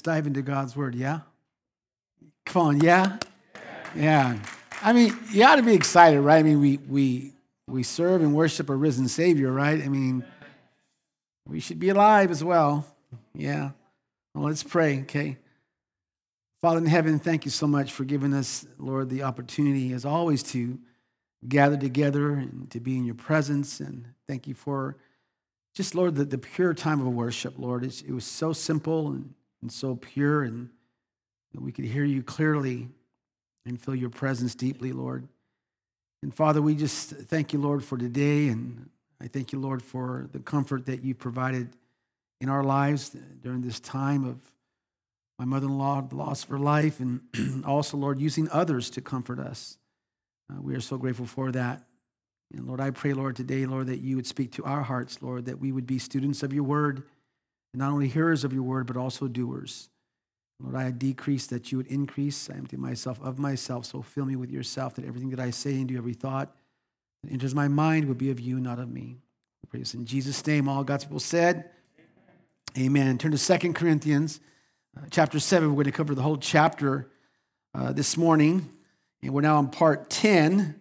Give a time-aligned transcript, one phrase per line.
[0.00, 1.20] let's dive into God's word, yeah?
[2.46, 3.18] Come on, yeah?
[3.94, 4.38] Yeah.
[4.80, 6.38] I mean, you ought to be excited, right?
[6.38, 7.32] I mean, we, we,
[7.66, 9.78] we serve and worship a risen Savior, right?
[9.78, 10.24] I mean,
[11.46, 12.86] we should be alive as well.
[13.34, 13.72] Yeah.
[14.34, 15.36] Well, let's pray, okay?
[16.62, 20.42] Father in heaven, thank you so much for giving us, Lord, the opportunity, as always,
[20.44, 20.78] to
[21.46, 23.80] gather together and to be in your presence.
[23.80, 24.96] And thank you for
[25.74, 27.84] just, Lord, the, the pure time of worship, Lord.
[27.84, 30.70] It's, it was so simple and, and so pure, and
[31.54, 32.88] we could hear you clearly
[33.66, 35.28] and feel your presence deeply, Lord.
[36.22, 38.48] And Father, we just thank you, Lord, for today.
[38.48, 38.90] And
[39.22, 41.70] I thank you, Lord, for the comfort that you provided
[42.40, 44.38] in our lives during this time of
[45.38, 47.20] my mother in law, loss of her life, and
[47.66, 49.78] also, Lord, using others to comfort us.
[50.50, 51.82] Uh, we are so grateful for that.
[52.52, 55.46] And Lord, I pray, Lord, today, Lord, that you would speak to our hearts, Lord,
[55.46, 57.04] that we would be students of your word,
[57.74, 59.88] not only hearers of your word, but also doers.
[60.62, 62.50] Lord, I decrease that you would increase.
[62.50, 65.74] I empty myself of myself, so fill me with yourself, that everything that I say
[65.74, 66.54] and do, every thought
[67.22, 69.18] that enters my mind would be of you, not of me.
[69.64, 70.68] I pray this in Jesus' name.
[70.68, 71.70] All God's people said,
[72.78, 73.18] Amen.
[73.18, 74.40] Turn to Second Corinthians
[74.96, 75.68] uh, chapter 7.
[75.68, 77.10] We're going to cover the whole chapter
[77.74, 78.68] uh, this morning.
[79.22, 80.78] And we're now on part 10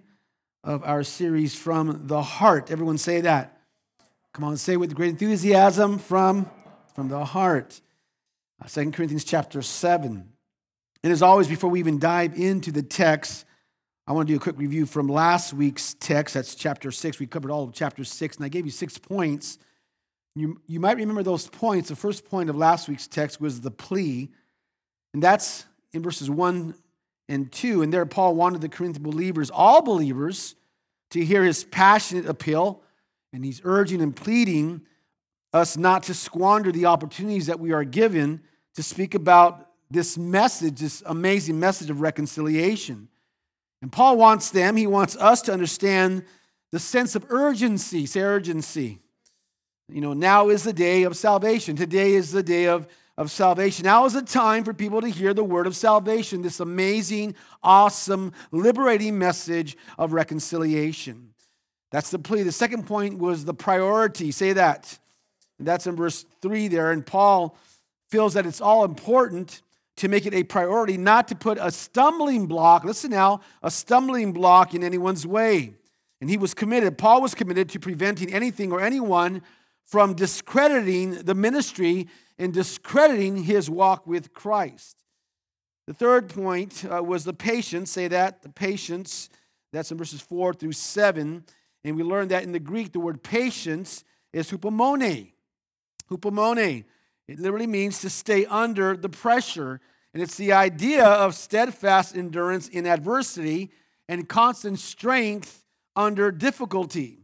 [0.64, 2.70] of our series from the heart.
[2.70, 3.60] Everyone say that.
[4.34, 6.50] Come on, say with great enthusiasm from,
[7.00, 7.80] from the heart.
[8.62, 10.28] Uh, 2 Corinthians chapter 7.
[11.02, 13.46] And as always, before we even dive into the text,
[14.06, 16.34] I want to do a quick review from last week's text.
[16.34, 17.18] That's chapter 6.
[17.18, 19.60] We covered all of chapter 6, and I gave you six points.
[20.36, 21.88] You, you might remember those points.
[21.88, 24.30] The first point of last week's text was the plea,
[25.14, 26.76] and that's in verses 1
[27.30, 27.82] and 2.
[27.82, 30.54] And there, Paul wanted the Corinthian believers, all believers,
[31.12, 32.82] to hear his passionate appeal.
[33.32, 34.82] And he's urging and pleading
[35.54, 38.42] us not to squander the opportunities that we are given
[38.76, 43.08] to speak about this message, this amazing message of reconciliation.
[43.82, 46.24] And Paul wants them, he wants us to understand
[46.72, 48.06] the sense of urgency.
[48.06, 49.00] Say urgency.
[49.92, 51.76] You know, now is the day of salvation.
[51.76, 52.88] Today is the day of
[53.20, 53.84] of salvation.
[53.84, 58.32] Now is the time for people to hear the word of salvation, this amazing, awesome,
[58.54, 61.34] liberating message of reconciliation.
[61.92, 62.44] That's the plea.
[62.44, 64.32] The second point was the priority.
[64.32, 64.98] Say that.
[65.60, 66.92] And that's in verse 3 there.
[66.92, 67.56] And Paul
[68.10, 69.62] feels that it's all important
[69.98, 74.32] to make it a priority, not to put a stumbling block, listen now, a stumbling
[74.32, 75.74] block in anyone's way.
[76.22, 79.42] And he was committed, Paul was committed to preventing anything or anyone
[79.86, 84.98] from discrediting the ministry and discrediting his walk with Christ.
[85.88, 87.92] The third point uh, was the patience.
[87.92, 89.30] Say that, the patience.
[89.74, 91.44] That's in verses 4 through 7.
[91.84, 95.32] And we learned that in the Greek, the word patience is hupomone.
[96.10, 96.84] Hupomone.
[97.28, 99.80] It literally means to stay under the pressure.
[100.14, 103.72] And it's the idea of steadfast endurance in adversity
[104.08, 105.64] and constant strength
[105.96, 107.20] under difficulty.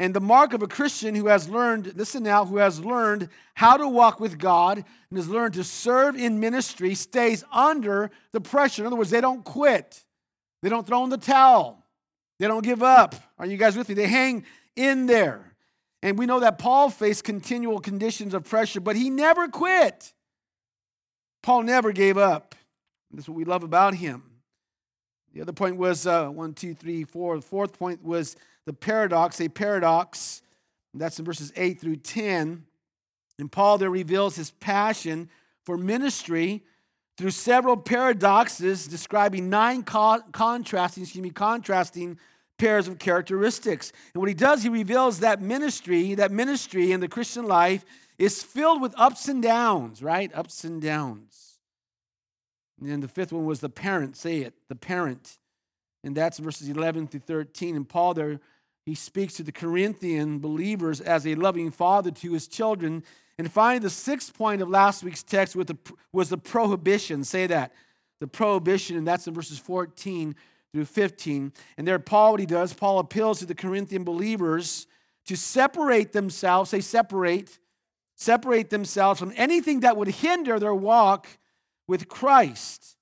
[0.00, 3.76] And the mark of a Christian who has learned, listen now, who has learned how
[3.76, 8.82] to walk with God and has learned to serve in ministry stays under the pressure.
[8.82, 10.04] In other words, they don't quit,
[10.62, 11.84] they don't throw in the towel,
[12.38, 13.16] they don't give up.
[13.38, 13.96] Are you guys with me?
[13.96, 14.44] They hang
[14.76, 15.47] in there.
[16.02, 20.12] And we know that Paul faced continual conditions of pressure, but he never quit.
[21.42, 22.54] Paul never gave up.
[23.12, 24.22] That's what we love about him.
[25.32, 27.36] The other point was uh, one, two, three, four.
[27.36, 30.42] The fourth point was the paradox, a paradox.
[30.94, 32.64] That's in verses 8 through 10.
[33.38, 35.28] And Paul there reveals his passion
[35.64, 36.64] for ministry
[37.16, 42.18] through several paradoxes describing nine co- contrasting, excuse me, contrasting
[42.58, 43.92] pairs of characteristics.
[44.12, 47.84] And what he does, he reveals that ministry, that ministry in the Christian life
[48.18, 50.30] is filled with ups and downs, right?
[50.34, 51.58] Ups and downs.
[52.80, 55.38] And then the fifth one was the parent, say it, the parent.
[56.04, 57.76] And that's verses 11 through 13.
[57.76, 58.40] And Paul there
[58.88, 63.04] he speaks to the Corinthian believers as a loving father to his children.
[63.36, 65.76] And finally, the sixth point of last week's text was the,
[66.10, 67.22] was the prohibition.
[67.22, 67.74] Say that.
[68.20, 70.34] The prohibition, and that's in verses 14
[70.72, 71.52] through 15.
[71.76, 74.86] And there, Paul, what he does, Paul appeals to the Corinthian believers
[75.26, 77.58] to separate themselves, say separate,
[78.16, 81.26] separate themselves from anything that would hinder their walk
[81.86, 82.96] with Christ.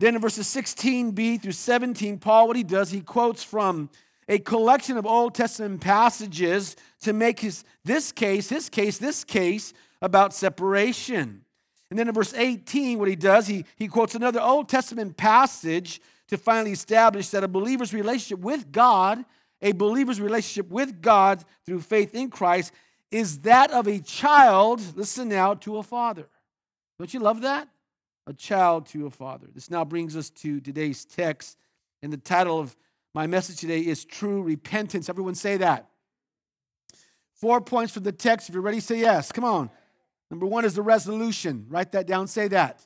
[0.00, 3.90] Then in verses 16b through 17, Paul, what he does, he quotes from
[4.28, 9.72] a collection of Old Testament passages to make his this case, his case, this case
[10.00, 11.44] about separation.
[11.90, 16.00] And then in verse 18, what he does, he, he quotes another Old Testament passage
[16.28, 19.24] to finally establish that a believer's relationship with God,
[19.60, 22.72] a believer's relationship with God through faith in Christ,
[23.10, 26.26] is that of a child, listen now, to a father.
[26.98, 27.68] Don't you love that?
[28.26, 29.46] A child to a father.
[29.54, 31.58] This now brings us to today's text.
[32.02, 32.76] And the title of
[33.14, 35.08] my message today is True Repentance.
[35.08, 35.88] Everyone say that.
[37.34, 38.48] Four points from the text.
[38.48, 39.30] If you're ready, say yes.
[39.30, 39.70] Come on.
[40.30, 41.66] Number one is the resolution.
[41.68, 42.84] Write that down, say that.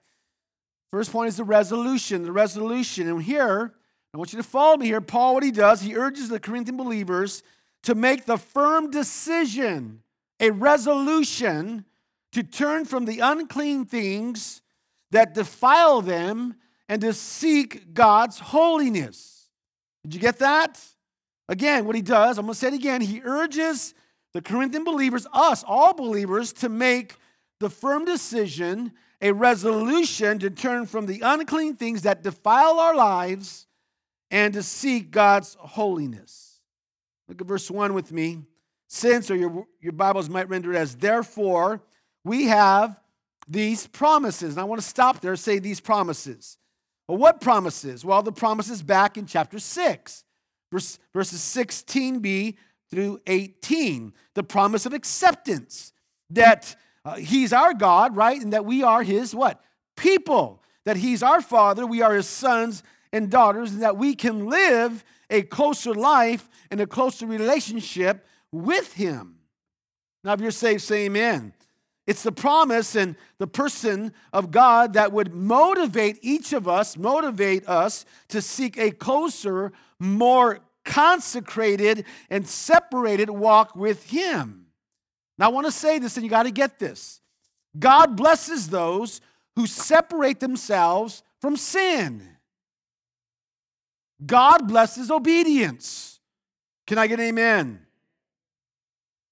[0.91, 2.23] First point is the resolution.
[2.23, 3.09] The resolution.
[3.09, 3.75] And here,
[4.15, 5.01] I want you to follow me here.
[5.01, 7.43] Paul, what he does, he urges the Corinthian believers
[7.83, 10.03] to make the firm decision,
[10.41, 11.85] a resolution
[12.33, 14.63] to turn from the unclean things
[15.11, 16.55] that defile them
[16.89, 19.51] and to seek God's holiness.
[20.03, 20.83] Did you get that?
[21.49, 23.95] Again, what he does, I'm going to say it again, he urges
[24.35, 27.17] the Corinthian believers, us, all believers, to make
[27.61, 33.67] the firm decision, a resolution to turn from the unclean things that defile our lives
[34.31, 36.61] and to seek God's holiness.
[37.29, 38.43] Look at verse 1 with me.
[38.89, 41.83] Since, or your, your Bibles might render it as therefore,
[42.25, 42.99] we have
[43.47, 44.55] these promises.
[44.55, 46.59] And I want to stop there say these promises.
[47.07, 48.05] Well, what promises?
[48.05, 50.25] Well, the promises back in chapter 6,
[50.71, 52.57] verse, verses 16b
[52.91, 54.13] through 18.
[54.35, 55.93] The promise of acceptance
[56.31, 58.41] that uh, he's our God, right?
[58.41, 59.63] And that we are his what?
[59.97, 60.63] People.
[60.85, 65.05] That he's our father, we are his sons and daughters, and that we can live
[65.29, 69.37] a closer life and a closer relationship with him.
[70.25, 71.53] Now, if you're saved, say amen.
[72.07, 77.69] It's the promise and the person of God that would motivate each of us, motivate
[77.69, 84.68] us to seek a closer, more consecrated, and separated walk with Him.
[85.39, 87.21] Now, I want to say this, and you got to get this
[87.79, 89.21] God blesses those
[89.57, 92.23] who separate themselves from sin.
[94.25, 96.19] God blesses obedience.
[96.87, 97.87] Can I get an amen?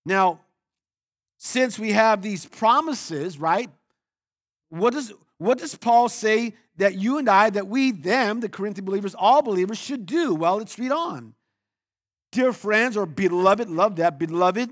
[0.04, 0.40] Now,
[1.38, 3.70] since we have these promises, right?
[4.68, 8.84] What does, what does Paul say that you and I, that we, them, the Corinthian
[8.84, 10.34] believers, all believers should do?
[10.34, 11.34] Well, let's read on.
[12.30, 14.70] Dear friends, or beloved, love that, beloved,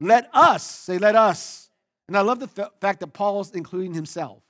[0.00, 1.70] let us, say, let us.
[2.06, 4.42] And I love the f- fact that Paul's including himself.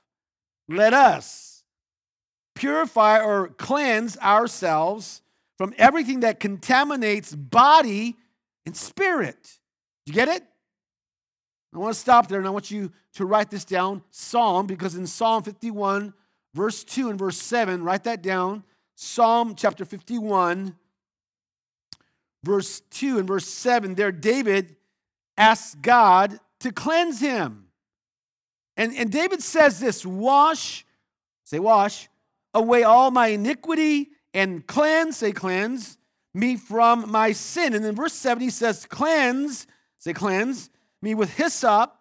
[0.67, 1.63] Let us
[2.55, 5.21] purify or cleanse ourselves
[5.57, 8.15] from everything that contaminates body
[8.65, 9.59] and spirit.
[10.05, 10.43] You get it?
[11.73, 14.95] I want to stop there and I want you to write this down Psalm, because
[14.95, 16.13] in Psalm 51,
[16.53, 18.63] verse 2 and verse 7, write that down.
[18.95, 20.75] Psalm chapter 51,
[22.43, 24.75] verse 2 and verse 7, there David
[25.39, 27.65] asks God to cleanse him.
[28.77, 30.85] And, and David says this wash,
[31.43, 32.07] say wash,
[32.53, 35.97] away all my iniquity and cleanse, say cleanse,
[36.33, 37.73] me from my sin.
[37.73, 39.65] And then verse 7, he says, cleanse,
[39.97, 40.69] say cleanse
[41.01, 41.95] me with hyssop,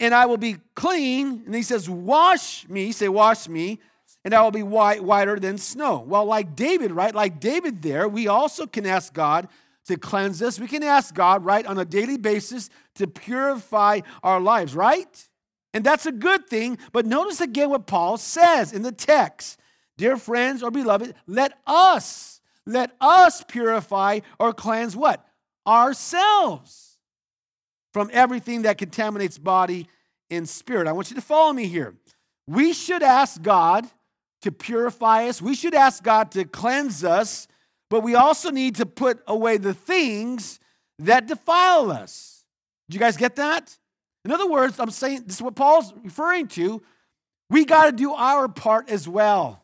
[0.00, 1.42] and I will be clean.
[1.46, 3.80] And he says, Wash me, say, Wash me,
[4.24, 6.04] and I will be white, whiter than snow.
[6.06, 7.14] Well, like David, right?
[7.14, 9.48] Like David there, we also can ask God
[9.86, 10.58] to cleanse us.
[10.58, 15.28] We can ask God, right, on a daily basis to purify our lives, right?
[15.72, 16.78] And that's a good thing.
[16.92, 19.60] But notice again what Paul says in the text
[19.96, 25.24] Dear friends or beloved, let us, let us purify or cleanse what?
[25.66, 26.98] Ourselves
[27.92, 29.88] from everything that contaminates body
[30.30, 30.88] and spirit.
[30.88, 31.94] I want you to follow me here.
[32.46, 33.86] We should ask God
[34.42, 37.48] to purify us, we should ask God to cleanse us,
[37.94, 40.58] but we also need to put away the things
[40.98, 42.44] that defile us.
[42.90, 43.78] Do you guys get that?
[44.24, 46.82] In other words, I'm saying this is what Paul's referring to.
[47.50, 49.62] We got to do our part as well.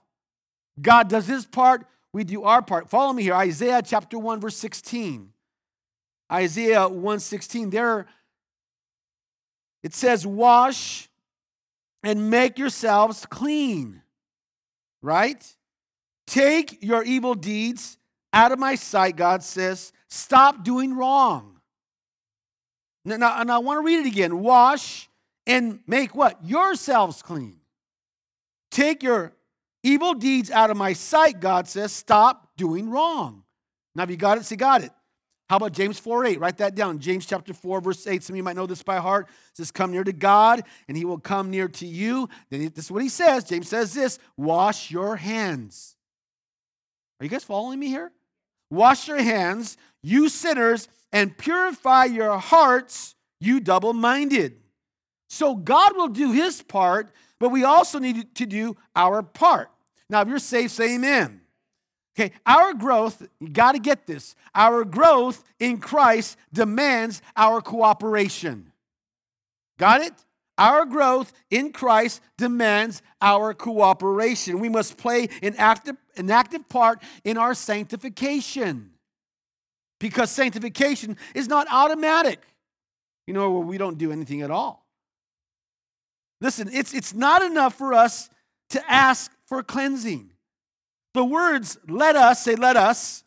[0.80, 2.88] God does his part, we do our part.
[2.88, 3.34] Follow me here.
[3.34, 5.32] Isaiah chapter 1 verse 16.
[6.30, 7.72] Isaiah 1:16.
[7.72, 8.06] There
[9.82, 11.08] it says, Wash
[12.04, 14.02] and make yourselves clean,
[15.02, 15.44] right?
[16.28, 17.96] Take your evil deeds
[18.32, 19.92] out of my sight, God says.
[20.08, 21.60] Stop doing wrong.
[23.04, 24.40] Now, and I want to read it again.
[24.40, 25.08] Wash
[25.46, 26.44] and make what?
[26.44, 27.56] Yourselves clean.
[28.70, 29.32] Take your
[29.82, 31.92] evil deeds out of my sight, God says.
[31.92, 33.44] Stop doing wrong.
[33.94, 34.92] Now, if you got it, say, got it.
[35.48, 36.40] How about James 4 8?
[36.40, 37.00] Write that down.
[37.00, 38.22] James chapter 4, verse 8.
[38.22, 39.26] Some of you might know this by heart.
[39.28, 42.28] It says, Come near to God, and he will come near to you.
[42.50, 43.42] Then this is what he says.
[43.42, 45.96] James says this wash your hands.
[47.18, 48.12] Are you guys following me here?
[48.70, 54.56] Wash your hands, you sinners, and purify your hearts, you double minded.
[55.28, 59.70] So God will do his part, but we also need to do our part.
[60.08, 61.40] Now, if you're saved, say amen.
[62.18, 64.34] Okay, our growth, you got to get this.
[64.54, 68.72] Our growth in Christ demands our cooperation.
[69.78, 70.14] Got it?
[70.60, 74.60] Our growth in Christ demands our cooperation.
[74.60, 78.90] We must play an active, an active part in our sanctification
[79.98, 82.42] because sanctification is not automatic.
[83.26, 84.86] You know, we don't do anything at all.
[86.42, 88.28] Listen, it's, it's not enough for us
[88.68, 90.30] to ask for cleansing.
[91.14, 93.24] The words let us, say let us,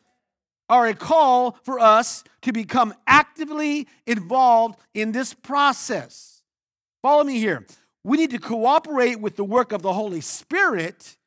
[0.68, 6.33] are a call for us to become actively involved in this process.
[7.04, 7.66] Follow me here.
[8.02, 11.18] We need to cooperate with the work of the Holy Spirit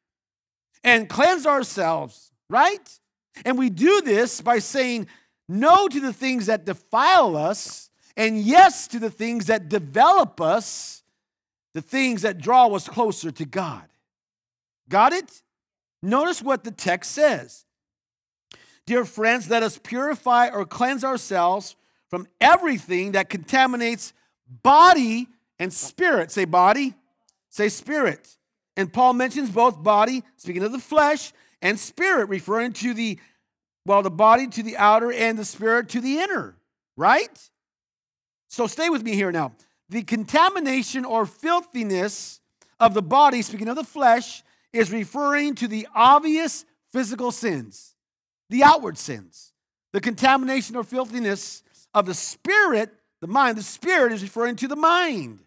[0.84, 3.00] and cleanse ourselves, right?
[3.46, 5.06] And we do this by saying
[5.48, 11.04] no to the things that defile us and yes to the things that develop us,
[11.76, 13.84] the things that draw us closer to God.
[14.90, 15.44] Got it?
[16.02, 17.66] Notice what the text says.
[18.88, 21.76] Dear friends, let us purify or cleanse ourselves
[22.10, 24.14] from everything that contaminates
[24.64, 25.28] body
[25.60, 26.32] and spirit.
[26.32, 26.94] Say body,
[27.50, 28.38] say spirit.
[28.76, 33.20] And Paul mentions both body, speaking of the flesh, and spirit, referring to the,
[33.86, 36.56] well, the body to the outer and the spirit to the inner,
[36.96, 37.50] right?
[38.48, 39.54] So stay with me here now.
[39.90, 42.40] The contamination or filthiness
[42.80, 47.96] of the body, speaking of the flesh, is referring to the obvious physical sins
[48.50, 49.54] the outward sins.
[49.94, 54.76] The contamination or filthiness of the spirit, the mind, the spirit is referring to the
[54.76, 55.40] mind,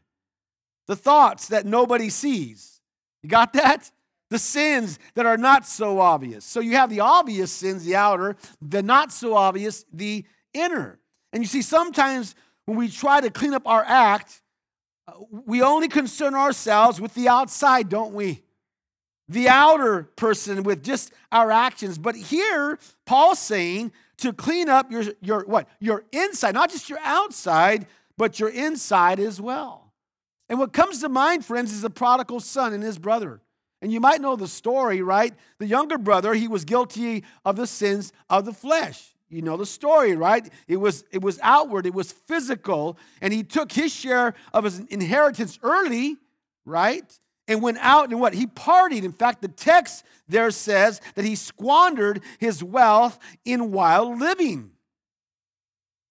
[0.90, 2.80] the thoughts that nobody sees.
[3.22, 3.92] You got that?
[4.28, 6.44] The sins that are not so obvious.
[6.44, 10.98] So you have the obvious sins, the outer, the not so obvious, the inner.
[11.32, 14.42] And you see, sometimes when we try to clean up our act,
[15.06, 18.42] uh, we only concern ourselves with the outside, don't we?
[19.28, 21.98] the outer person with just our actions.
[21.98, 25.68] But here, Paul's saying to clean up your, your what?
[25.78, 27.86] Your inside, not just your outside,
[28.18, 29.89] but your inside as well.
[30.50, 33.40] And what comes to mind, friends, is the prodigal son and his brother.
[33.80, 35.32] And you might know the story, right?
[35.58, 39.14] The younger brother, he was guilty of the sins of the flesh.
[39.30, 40.46] You know the story, right?
[40.66, 44.80] It was it was outward, it was physical, and he took his share of his
[44.80, 46.18] inheritance early,
[46.66, 47.18] right?
[47.50, 48.32] and went out and what?
[48.32, 49.02] He partied.
[49.02, 54.70] In fact, the text there says that he squandered his wealth in wild living.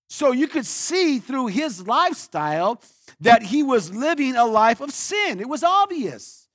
[0.10, 2.82] So you could see through his lifestyle
[3.22, 5.40] that he was living a life of sin.
[5.40, 6.48] It was obvious.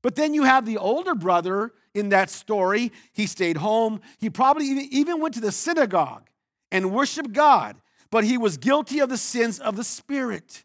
[0.00, 2.92] But then you have the older brother in that story.
[3.12, 4.00] He stayed home.
[4.18, 6.28] He probably even went to the synagogue
[6.70, 7.76] and worshiped God,
[8.10, 10.64] but he was guilty of the sins of the Spirit.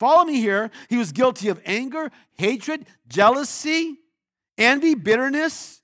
[0.00, 0.72] Follow me here.
[0.88, 4.00] He was guilty of anger, hatred, jealousy,
[4.58, 5.82] envy, bitterness.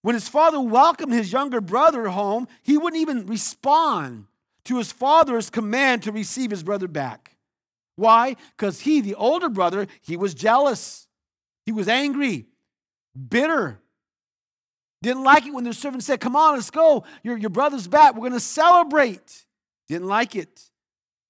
[0.00, 4.26] When his father welcomed his younger brother home, he wouldn't even respond
[4.64, 7.36] to his father's command to receive his brother back.
[7.96, 8.36] Why?
[8.56, 11.06] Because he, the older brother, he was jealous.
[11.66, 12.46] He was angry,
[13.28, 13.80] bitter.
[15.02, 17.04] Didn't like it when the servant said, Come on, let's go.
[17.22, 18.14] Your, your brother's back.
[18.14, 19.44] We're going to celebrate.
[19.86, 20.70] Didn't like it.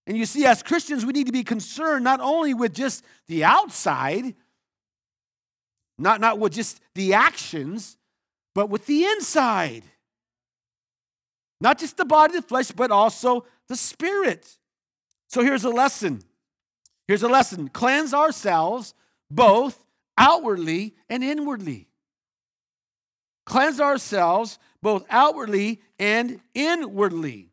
[0.06, 3.44] And you see, as Christians, we need to be concerned not only with just the
[3.44, 4.34] outside,
[5.98, 7.96] not, not with just the actions,
[8.54, 9.82] but with the inside.
[11.64, 14.58] Not just the body, the flesh, but also the spirit.
[15.28, 16.20] So here's a lesson.
[17.08, 18.92] Here's a lesson cleanse ourselves
[19.30, 19.82] both
[20.18, 21.88] outwardly and inwardly.
[23.46, 27.48] Cleanse ourselves both outwardly and inwardly.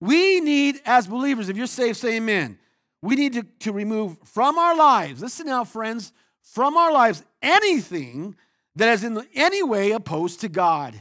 [0.00, 2.58] We need, as believers, if you're saved, say amen.
[3.02, 8.34] We need to, to remove from our lives, listen now, friends, from our lives anything
[8.74, 11.00] that is in any way opposed to God.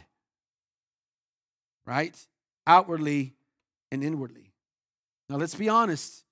[1.88, 2.16] Right?
[2.68, 3.34] Outwardly
[3.92, 4.54] and inwardly.
[5.28, 6.24] Now, let's be honest.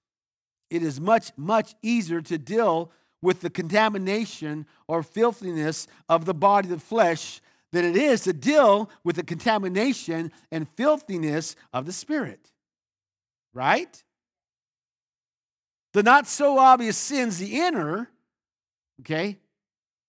[0.69, 2.91] It is much, much easier to deal
[3.23, 8.91] with the contamination or filthiness of the body, the flesh, than it is to deal
[9.03, 12.51] with the contamination and filthiness of the spirit
[13.55, 14.03] right?
[15.93, 18.11] The not so obvious sins, the inner,
[19.01, 19.37] okay,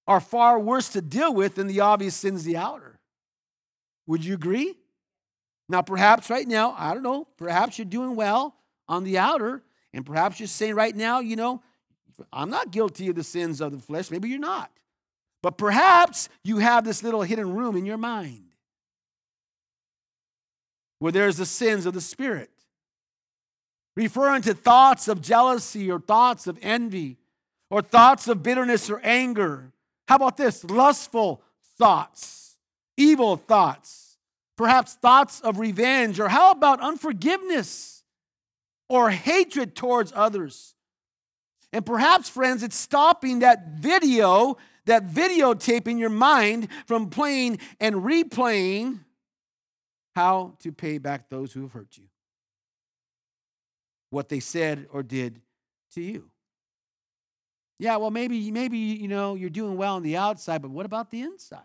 [0.06, 2.98] are far worse to deal with than the obvious sins, the outer.
[4.06, 4.74] Would you agree?
[5.68, 8.54] Now, perhaps right now, I don't know, perhaps you're doing well
[8.88, 11.62] on the outer, and perhaps you're saying right now, you know,
[12.32, 14.10] I'm not guilty of the sins of the flesh.
[14.10, 14.70] Maybe you're not.
[15.42, 18.44] But perhaps you have this little hidden room in your mind
[20.98, 22.50] where there's the sins of the spirit
[23.96, 27.18] referring to thoughts of jealousy or thoughts of envy
[27.70, 29.72] or thoughts of bitterness or anger.
[30.06, 30.62] How about this?
[30.64, 31.42] Lustful
[31.78, 32.56] thoughts,
[32.96, 34.05] evil thoughts,
[34.56, 38.02] perhaps thoughts of revenge, or how about unforgiveness
[38.88, 40.74] or hatred towards others?
[41.72, 47.96] And perhaps, friends, it's stopping that video, that videotape in your mind from playing and
[47.96, 49.00] replaying
[50.14, 52.04] how to pay back those who have hurt you,
[54.08, 55.42] what they said or did
[55.92, 56.30] to you.
[57.78, 61.10] Yeah, well, maybe, maybe, you know, you're doing well on the outside, but what about
[61.10, 61.60] the inside?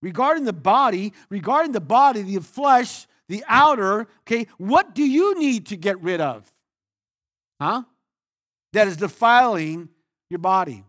[0.00, 5.66] Regarding the body, regarding the body, the flesh, the outer, okay, what do you need
[5.66, 6.50] to get rid of?
[7.60, 7.82] Huh?
[8.72, 9.88] That is defiling
[10.30, 10.84] your body,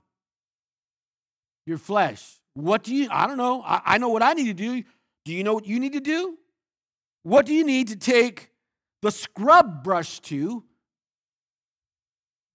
[1.65, 2.39] your flesh.
[2.53, 3.63] What do you, I don't know.
[3.63, 4.83] I, I know what I need to do.
[5.25, 6.37] Do you know what you need to do?
[7.23, 8.51] What do you need to take
[9.01, 10.63] the scrub brush to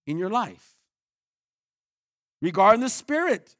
[0.06, 0.76] in your life?
[2.40, 3.56] Regarding the spirit,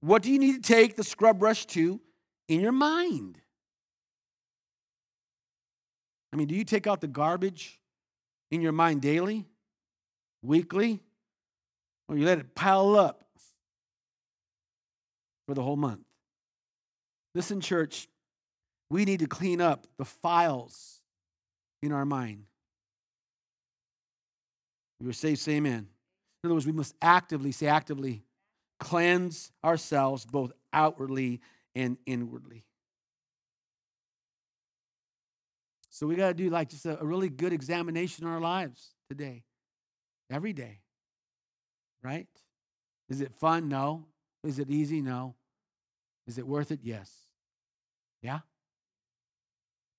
[0.00, 2.00] what do you need to take the scrub brush to
[2.48, 3.40] in your mind?
[6.32, 7.80] I mean, do you take out the garbage
[8.50, 9.46] in your mind daily,
[10.42, 11.00] weekly,
[12.08, 13.24] or you let it pile up
[15.46, 16.04] for the whole month?
[17.34, 18.08] Listen, church,
[18.90, 21.00] we need to clean up the files
[21.82, 22.44] in our mind.
[25.00, 25.86] You're saved, say amen.
[26.42, 28.22] In other words, we must actively, say actively,
[28.80, 31.40] cleanse ourselves both outwardly
[31.78, 32.64] and inwardly.
[35.90, 38.90] So we got to do like just a, a, really good examination in our lives
[39.08, 39.44] today,
[40.28, 40.80] every day,
[42.02, 42.26] right?
[43.08, 43.68] Is it fun?
[43.68, 44.06] No.
[44.42, 45.00] Is it easy?
[45.00, 45.36] No.
[46.26, 46.80] Is it worth it?
[46.82, 47.12] Yes.
[48.22, 48.40] Yeah?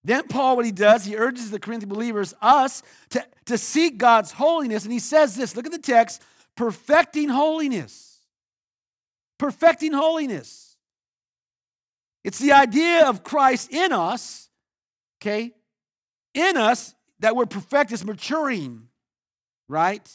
[0.04, 4.34] Then Paul, what he does, he urges the Corinthian believers, us, to, to seek God's
[4.34, 4.84] holiness.
[4.84, 6.22] And he says this look at the text
[6.56, 8.20] perfecting holiness.
[9.38, 10.69] Perfecting holiness.
[12.30, 14.52] It's the idea of Christ in us,
[15.20, 15.52] okay?
[16.36, 18.84] In us that we're perfect is maturing,
[19.68, 20.08] right?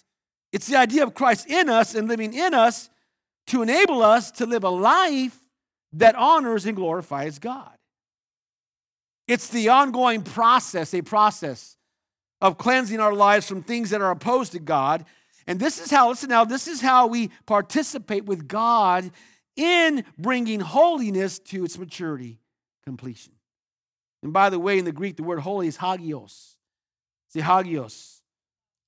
[0.53, 2.89] It's the idea of Christ in us and living in us
[3.49, 5.37] to enable us to live a life
[5.95, 7.77] that honors and glorifies God.
[9.27, 11.77] It's the ongoing process, a process
[12.41, 15.05] of cleansing our lives from things that are opposed to God.
[15.49, 19.11] And this is how, listen now, this is how we participate with God
[19.57, 22.41] in bringing holiness to its maturity,
[22.85, 23.33] completion.
[24.23, 26.57] And by the way, in the Greek, the word holy is hagios.
[27.27, 28.23] It's hagios.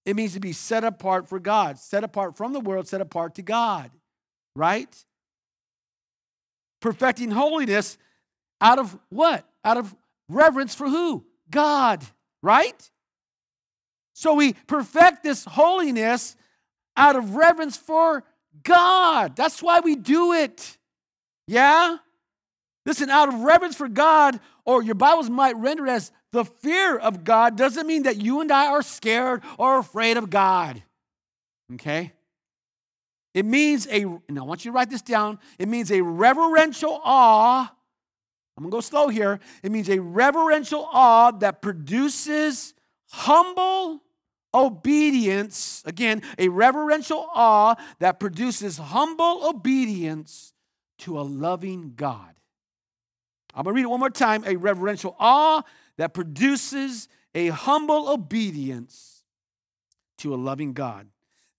[0.05, 3.35] It means to be set apart for God, set apart from the world, set apart
[3.37, 3.91] to God,
[4.55, 5.05] right?
[6.81, 7.99] Perfecting holiness
[8.61, 9.45] out of what?
[9.65, 9.95] Out of
[10.29, 11.25] Reverence for who?
[11.51, 12.05] God,
[12.43, 12.91] right?
[14.13, 16.37] So we perfect this holiness
[16.97, 18.25] out of reverence for
[18.63, 19.37] God.
[19.37, 20.77] That's why we do it.
[21.47, 21.99] Yeah?
[22.85, 27.25] Listen, out of reverence for God, or your Bibles might render as the fear of
[27.25, 30.83] God, doesn't mean that you and I are scared or afraid of God.
[31.75, 32.13] Okay?
[33.35, 37.01] It means a, and I want you to write this down, it means a reverential
[37.05, 37.73] awe
[38.57, 39.39] I'm to go slow here.
[39.63, 42.73] It means a reverential awe that produces
[43.11, 44.03] humble
[44.57, 45.83] obedience.
[45.87, 50.53] Again, a reverential awe that produces humble obedience
[50.99, 52.35] to a loving God.
[53.55, 54.45] I'm going to read it one more time.
[54.47, 55.63] A reverential awe
[55.97, 59.23] that produces a humble obedience
[60.19, 61.09] to a loving God.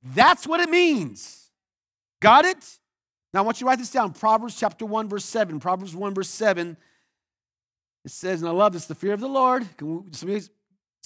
[0.03, 1.51] That's what it means.
[2.19, 2.79] Got it?
[3.33, 4.13] Now, I want you to write this down.
[4.13, 5.59] Proverbs chapter 1, verse 7.
[5.59, 6.77] Proverbs 1, verse 7
[8.07, 9.67] it says, and I love this the fear of the Lord.
[10.11, 10.49] Some of,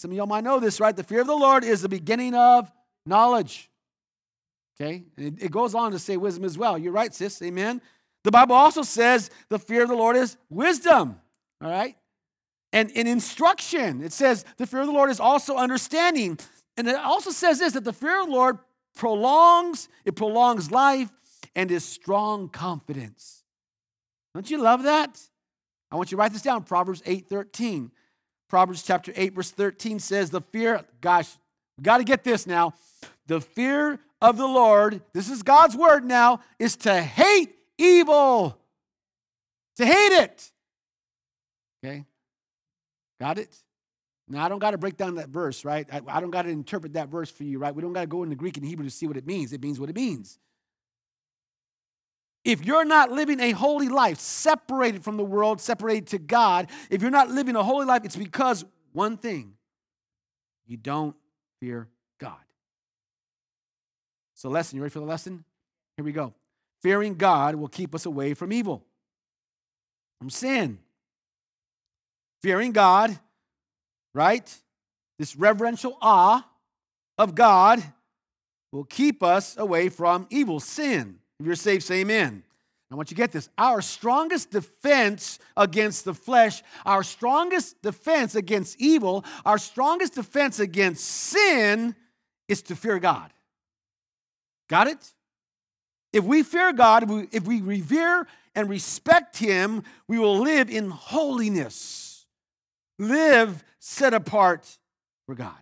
[0.01, 0.95] some of y'all might know this, right?
[0.95, 2.71] The fear of the Lord is the beginning of
[3.05, 3.69] knowledge.
[4.75, 5.03] Okay?
[5.15, 6.75] And it, it goes on to say wisdom as well.
[6.75, 7.39] You're right, sis.
[7.43, 7.83] Amen.
[8.23, 11.21] The Bible also says the fear of the Lord is wisdom.
[11.63, 11.95] All right?
[12.73, 16.39] And in instruction, it says the fear of the Lord is also understanding.
[16.77, 18.57] And it also says this that the fear of the Lord
[18.95, 21.11] prolongs, it prolongs life
[21.55, 23.43] and is strong confidence.
[24.33, 25.21] Don't you love that?
[25.91, 27.91] I want you to write this down Proverbs 8 13.
[28.51, 31.29] Proverbs chapter 8, verse 13 says, The fear, gosh,
[31.77, 32.73] we got to get this now.
[33.27, 38.57] The fear of the Lord, this is God's word now, is to hate evil.
[39.77, 40.51] To hate it.
[41.81, 42.03] Okay?
[43.21, 43.55] Got it?
[44.27, 45.87] Now, I don't got to break down that verse, right?
[45.89, 47.73] I, I don't got to interpret that verse for you, right?
[47.73, 49.53] We don't got to go into Greek and Hebrew to see what it means.
[49.53, 50.37] It means what it means.
[52.43, 57.01] If you're not living a holy life, separated from the world, separated to God, if
[57.01, 59.53] you're not living a holy life, it's because one thing
[60.65, 61.15] you don't
[61.59, 61.87] fear
[62.19, 62.37] God.
[64.33, 65.43] So, lesson, you ready for the lesson?
[65.97, 66.33] Here we go.
[66.81, 68.83] Fearing God will keep us away from evil,
[70.17, 70.79] from sin.
[72.41, 73.19] Fearing God,
[74.15, 74.51] right?
[75.19, 76.43] This reverential awe
[77.19, 77.83] of God
[78.71, 81.20] will keep us away from evil, sin.
[81.41, 82.43] If you're saved, say amen.
[82.91, 83.49] I want you to get this.
[83.57, 91.03] Our strongest defense against the flesh, our strongest defense against evil, our strongest defense against
[91.03, 91.95] sin
[92.47, 93.33] is to fear God.
[94.69, 95.13] Got it?
[96.13, 102.27] If we fear God, if we revere and respect Him, we will live in holiness,
[102.99, 104.77] live set apart
[105.25, 105.57] for God.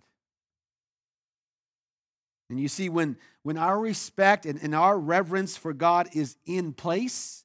[2.50, 6.72] And you see, when, when our respect and, and our reverence for God is in
[6.72, 7.44] place,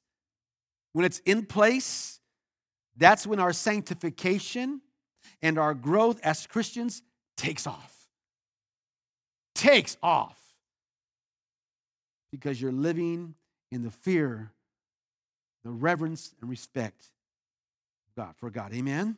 [0.92, 2.18] when it's in place,
[2.96, 4.80] that's when our sanctification
[5.40, 7.02] and our growth as Christians
[7.36, 8.08] takes off.
[9.54, 10.40] Takes off.
[12.32, 13.34] Because you're living
[13.70, 14.50] in the fear,
[15.64, 17.10] the reverence, and respect
[18.16, 18.74] God for God.
[18.74, 19.16] Amen?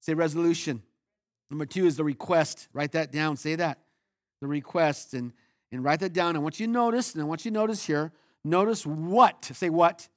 [0.00, 0.82] Say resolution.
[1.48, 2.66] Number two is the request.
[2.72, 3.36] Write that down.
[3.36, 3.78] Say that
[4.40, 5.32] the request and,
[5.72, 6.36] and write that down.
[6.36, 8.12] I want you to notice, and I want you to notice here,
[8.44, 9.44] notice what.
[9.44, 10.08] Say what?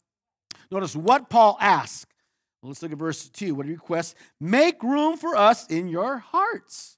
[0.71, 2.07] Notice what Paul asked.
[2.61, 3.55] Well, let's look at verse 2.
[3.55, 4.15] What he requests?
[4.39, 6.97] Make room for us in your hearts.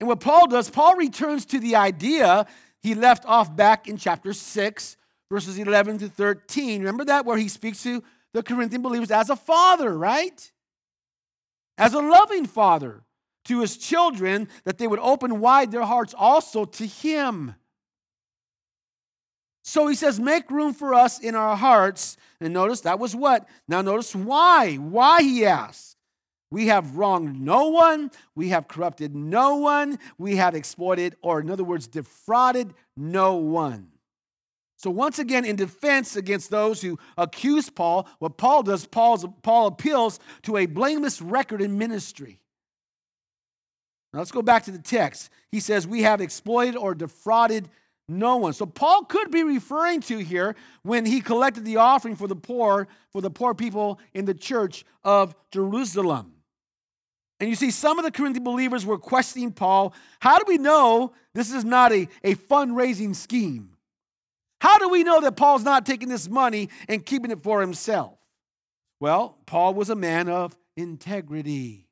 [0.00, 2.46] And what Paul does, Paul returns to the idea
[2.82, 4.96] he left off back in chapter 6,
[5.30, 6.80] verses 11 to 13.
[6.80, 10.52] Remember that, where he speaks to the Corinthian believers as a father, right?
[11.78, 13.02] As a loving father
[13.44, 17.54] to his children that they would open wide their hearts also to him.
[19.62, 22.16] So he says, Make room for us in our hearts.
[22.40, 23.48] And notice that was what?
[23.66, 24.76] Now notice why.
[24.76, 25.96] Why he asked.
[26.50, 28.10] We have wronged no one.
[28.34, 29.98] We have corrupted no one.
[30.18, 33.88] We have exploited, or in other words, defrauded no one.
[34.76, 39.68] So, once again, in defense against those who accuse Paul, what Paul does, Paul's, Paul
[39.68, 42.38] appeals to a blameless record in ministry.
[44.14, 45.28] Now let's go back to the text.
[45.50, 47.68] He says, We have exploited or defrauded
[48.08, 48.52] no one.
[48.52, 52.86] So Paul could be referring to here when he collected the offering for the poor,
[53.12, 56.32] for the poor people in the church of Jerusalem.
[57.40, 59.92] And you see, some of the Corinthian believers were questioning Paul.
[60.20, 63.70] How do we know this is not a, a fundraising scheme?
[64.60, 68.16] How do we know that Paul's not taking this money and keeping it for himself?
[69.00, 71.88] Well, Paul was a man of integrity.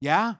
[0.00, 0.36] Yeah?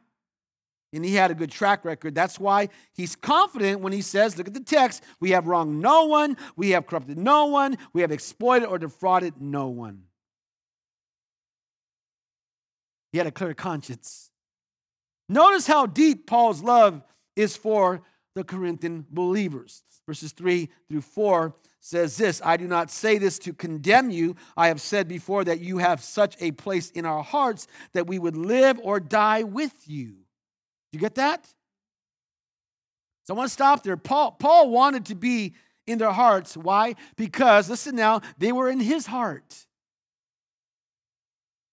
[0.93, 2.15] And he had a good track record.
[2.15, 6.07] That's why he's confident when he says, Look at the text, we have wronged no
[6.07, 10.03] one, we have corrupted no one, we have exploited or defrauded no one.
[13.13, 14.31] He had a clear conscience.
[15.29, 17.03] Notice how deep Paul's love
[17.35, 18.03] is for
[18.35, 19.83] the Corinthian believers.
[20.07, 24.37] Verses 3 through 4 says this I do not say this to condemn you.
[24.57, 28.19] I have said before that you have such a place in our hearts that we
[28.19, 30.26] would live or die with you.
[30.97, 31.47] You get that?
[33.25, 33.99] So I want to stop there.
[33.99, 35.53] Paul, Paul wanted to be
[35.87, 36.57] in their hearts.
[36.57, 36.95] Why?
[37.17, 39.67] Because, listen now, they were in his heart.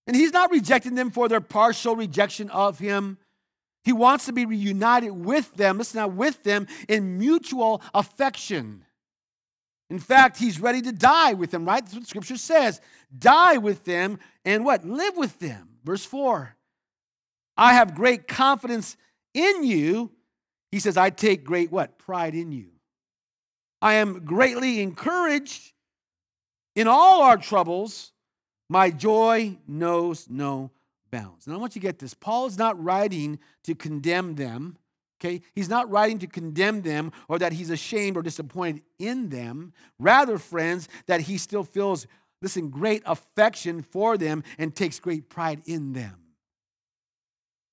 [0.08, 3.18] And he's not rejecting them for their partial rejection of him.
[3.86, 8.84] He wants to be reunited with them, listen now, with them in mutual affection.
[9.90, 11.82] In fact, he's ready to die with them, right?
[11.82, 12.82] That's what scripture says.
[13.18, 14.84] Die with them and what?
[14.84, 15.78] Live with them.
[15.86, 16.58] Verse 4.
[17.56, 18.98] I have great confidence
[19.34, 20.12] in you,
[20.72, 21.98] he says, I take great what?
[21.98, 22.70] Pride in you.
[23.82, 25.74] I am greatly encouraged
[26.76, 28.12] in all our troubles.
[28.70, 30.72] My joy knows no
[31.12, 31.46] bounds.
[31.46, 32.14] Now I want you to get this.
[32.14, 34.78] Paul is not writing to condemn them.
[35.20, 35.42] Okay?
[35.54, 39.74] He's not writing to condemn them or that he's ashamed or disappointed in them.
[40.00, 42.08] Rather, friends, that he still feels,
[42.42, 46.16] listen, great affection for them and takes great pride in them.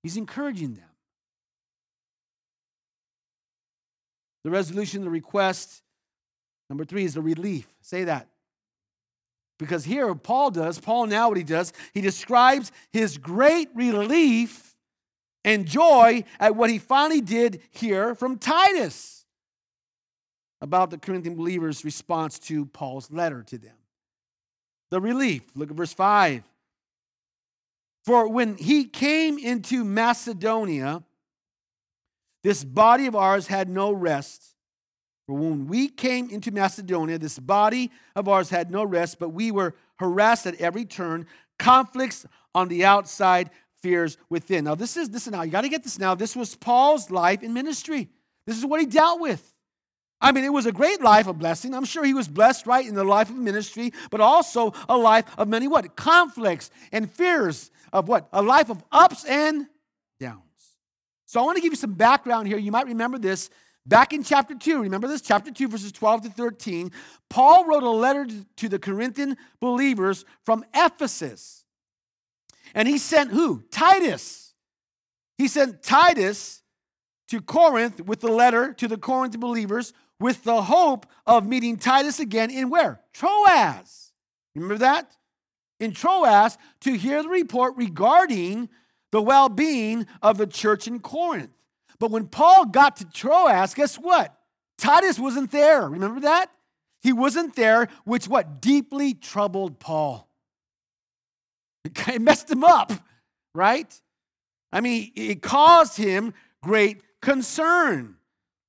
[0.02, 0.89] He's encouraging them.
[4.44, 5.82] The resolution, the request.
[6.68, 7.68] Number three is the relief.
[7.80, 8.28] Say that.
[9.58, 14.74] Because here, Paul does, Paul now what he does, he describes his great relief
[15.44, 19.26] and joy at what he finally did hear from Titus
[20.62, 23.76] about the Corinthian believers' response to Paul's letter to them.
[24.90, 25.42] The relief.
[25.54, 26.42] Look at verse 5.
[28.04, 31.02] For when he came into Macedonia,
[32.42, 34.54] this body of ours had no rest.
[35.26, 39.50] For when we came into Macedonia, this body of ours had no rest, but we
[39.50, 41.26] were harassed at every turn,
[41.58, 43.50] conflicts on the outside,
[43.82, 44.64] fears within.
[44.64, 46.14] Now, this is this is now, you got to get this now.
[46.14, 48.08] This was Paul's life in ministry.
[48.46, 49.54] This is what he dealt with.
[50.20, 51.74] I mean, it was a great life of blessing.
[51.74, 55.24] I'm sure he was blessed, right, in the life of ministry, but also a life
[55.38, 55.96] of many what?
[55.96, 58.28] Conflicts and fears of what?
[58.32, 59.66] A life of ups and
[60.18, 60.49] downs.
[61.30, 62.58] So I want to give you some background here.
[62.58, 63.50] You might remember this.
[63.86, 65.20] Back in chapter 2, remember this?
[65.20, 66.90] Chapter 2, verses 12 to 13.
[67.28, 71.64] Paul wrote a letter to the Corinthian believers from Ephesus.
[72.74, 73.62] And he sent who?
[73.70, 74.54] Titus.
[75.38, 76.62] He sent Titus
[77.28, 82.18] to Corinth with the letter to the Corinth believers with the hope of meeting Titus
[82.18, 83.02] again in where?
[83.12, 84.10] Troas.
[84.56, 85.16] Remember that?
[85.78, 88.68] In Troas to hear the report regarding
[89.12, 91.50] the well being of the church in Corinth.
[91.98, 94.34] But when Paul got to Troas, guess what?
[94.78, 95.88] Titus wasn't there.
[95.88, 96.50] Remember that?
[97.02, 98.60] He wasn't there, which what?
[98.60, 100.26] Deeply troubled Paul.
[102.08, 102.92] It messed him up,
[103.54, 104.00] right?
[104.72, 108.16] I mean, it caused him great concern.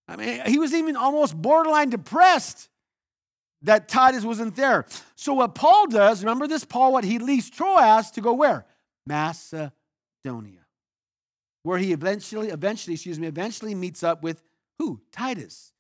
[0.07, 2.69] I mean, he was even almost borderline depressed
[3.63, 4.85] that Titus wasn't there.
[5.15, 8.65] So what Paul does, remember this, Paul, what he leaves Troas to go where?
[9.05, 9.73] Macedonia.
[11.63, 14.41] Where he eventually, eventually, excuse me, eventually meets up with
[14.79, 15.01] who?
[15.11, 15.73] Titus.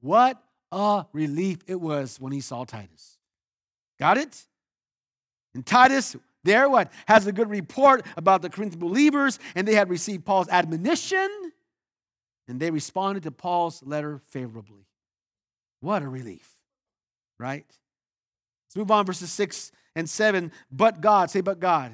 [0.00, 3.18] What a relief it was when he saw Titus.
[3.98, 4.44] Got it?
[5.54, 9.90] And Titus there what has a good report about the Corinthian believers and they had
[9.90, 11.28] received Paul's admonition
[12.48, 14.86] and they responded to Paul's letter favorably.
[15.80, 16.48] What a relief,
[17.38, 17.66] right?
[18.66, 20.52] Let's move on, verses 6 and 7.
[20.70, 21.92] But God, say, but God.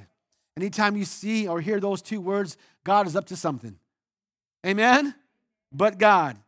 [0.57, 3.77] Anytime you see or hear those two words, God is up to something.
[4.67, 5.15] Amen?
[5.73, 6.39] But God,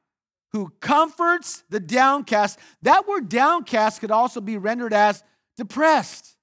[0.53, 2.61] who comforts the downcast.
[2.83, 5.25] That word downcast could also be rendered as
[5.57, 6.37] depressed.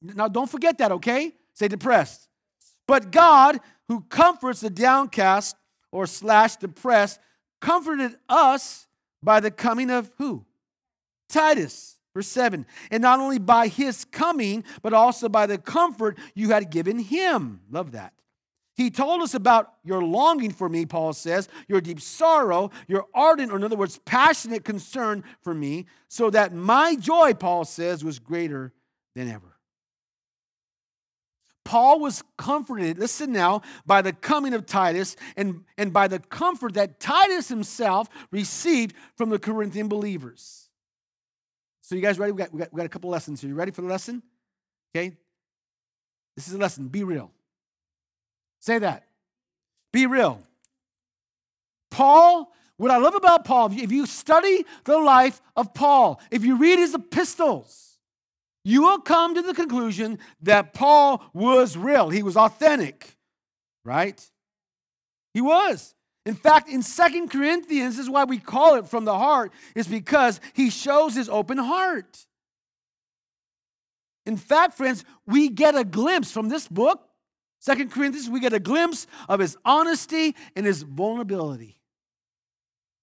[0.00, 1.32] Now, don't forget that, okay?
[1.54, 2.28] Say depressed.
[2.86, 5.56] But God, who comforts the downcast
[5.90, 7.18] or slash depressed,
[7.60, 8.86] comforted us
[9.22, 10.44] by the coming of who?
[11.28, 12.64] Titus, verse 7.
[12.90, 17.60] And not only by his coming, but also by the comfort you had given him.
[17.70, 18.14] Love that.
[18.76, 23.52] He told us about your longing for me, Paul says, your deep sorrow, your ardent,
[23.52, 28.18] or in other words, passionate concern for me, so that my joy, Paul says, was
[28.18, 28.72] greater
[29.14, 29.54] than ever.
[31.64, 36.74] Paul was comforted, listen now, by the coming of Titus and, and by the comfort
[36.74, 40.63] that Titus himself received from the Corinthian believers.
[41.84, 42.32] So, you guys ready?
[42.32, 43.50] We got, we got, we got a couple lessons here.
[43.50, 44.22] You ready for the lesson?
[44.96, 45.18] Okay.
[46.34, 46.88] This is a lesson.
[46.88, 47.30] Be real.
[48.58, 49.06] Say that.
[49.92, 50.40] Be real.
[51.90, 56.56] Paul, what I love about Paul, if you study the life of Paul, if you
[56.56, 57.98] read his epistles,
[58.64, 62.08] you will come to the conclusion that Paul was real.
[62.08, 63.18] He was authentic,
[63.84, 64.18] right?
[65.34, 65.94] He was.
[66.26, 69.86] In fact, in Second Corinthians, this is why we call it from the heart, is
[69.86, 72.26] because he shows his open heart.
[74.24, 77.08] In fact, friends, we get a glimpse from this book,
[77.60, 81.80] Second Corinthians, we get a glimpse of his honesty and his vulnerability.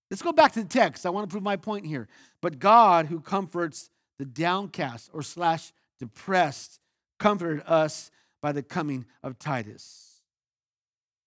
[0.10, 1.06] Let's go back to the text.
[1.06, 2.08] I want to prove my point here.
[2.42, 6.80] But God, who comforts the downcast or slash depressed,
[7.18, 10.22] comforted us by the coming of Titus.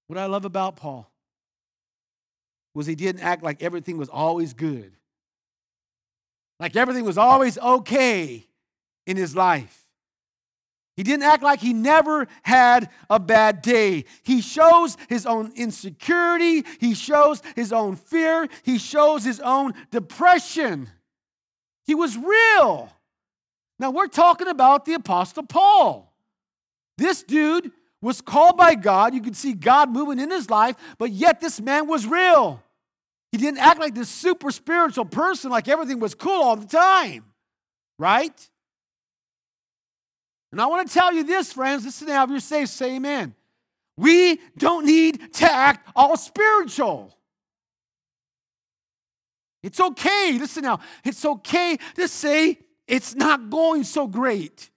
[0.07, 1.11] What I love about Paul
[2.74, 4.92] was he didn't act like everything was always good,
[6.58, 8.46] like everything was always okay
[9.06, 9.80] in his life.
[10.96, 14.04] He didn't act like he never had a bad day.
[14.22, 16.64] He shows his own insecurity.
[16.78, 18.48] He shows his own fear.
[18.62, 20.88] He shows his own depression.
[21.84, 22.92] He was real.
[23.78, 26.14] Now, we're talking about the Apostle Paul.
[26.96, 29.14] This dude was called by God.
[29.14, 32.62] You could see God moving in his life, but yet this man was real.
[33.34, 37.24] He didn't act like this super spiritual person, like everything was cool all the time,
[37.98, 38.48] right?
[40.52, 41.84] And I want to tell you this, friends.
[41.84, 43.34] Listen now, if you're saved, say amen.
[43.96, 47.12] We don't need to act all spiritual.
[49.64, 54.70] It's okay, listen now, it's okay to say it's not going so great.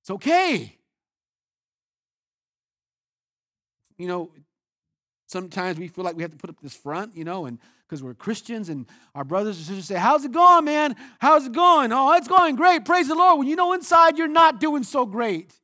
[0.00, 0.74] It's okay.
[3.98, 4.30] You know,
[5.28, 8.02] sometimes we feel like we have to put up this front, you know, and because
[8.02, 10.96] we're Christians and our brothers and sisters say, How's it going, man?
[11.20, 11.92] How's it going?
[11.92, 12.84] Oh, it's going great.
[12.84, 13.38] Praise the Lord.
[13.38, 15.54] When you know inside you're not doing so great.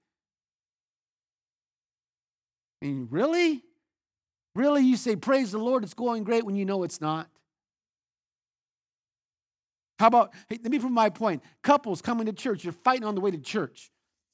[2.81, 3.63] And really?
[4.55, 4.83] Really?
[4.83, 7.29] You say, Praise the Lord, it's going great when you know it's not?
[9.99, 11.43] How about, hey, let me prove my point.
[11.63, 13.91] Couples coming to church, you're fighting on the way to church.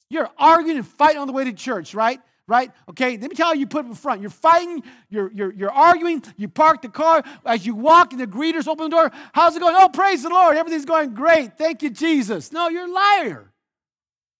[0.08, 2.20] You're arguing and fighting on the way to church, right?
[2.50, 2.72] Right?
[2.88, 4.20] Okay, let me tell you, you put it in front.
[4.20, 7.22] You're fighting, you're, you're, you're arguing, you park the car.
[7.46, 9.76] As you walk and the greeters open the door, how's it going?
[9.78, 11.56] Oh, praise the Lord, everything's going great.
[11.56, 12.50] Thank you, Jesus.
[12.50, 13.52] No, you're a liar.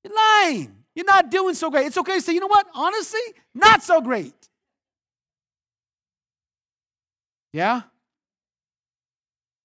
[0.03, 0.75] You're lying.
[0.97, 1.87] You're not doing so great.
[1.87, 2.67] It's okay to say, you know what?
[2.75, 3.21] Honestly,
[3.55, 4.35] not so great.
[7.53, 7.83] Yeah?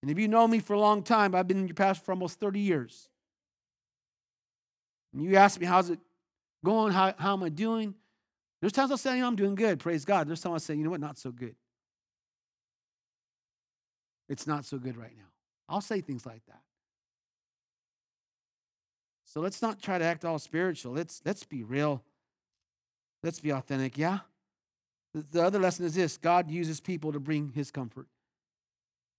[0.03, 2.39] And if you know me for a long time, I've been your pastor for almost
[2.39, 3.09] 30 years.
[5.15, 5.97] And you ask me, how's it
[6.63, 6.93] going?
[6.93, 7.95] How, how am I doing?
[8.61, 10.27] There's times I'll say, you know, I'm doing good, praise God.
[10.27, 11.55] There's times I'll say, you know what, not so good.
[14.27, 15.25] It's not so good right now.
[15.69, 16.61] I'll say things like that.
[19.25, 20.93] So let's not try to act all spiritual.
[20.93, 22.03] Let's let's be real.
[23.21, 23.97] Let's be authentic.
[23.97, 24.19] Yeah.
[25.13, 28.07] The other lesson is this: God uses people to bring His comfort.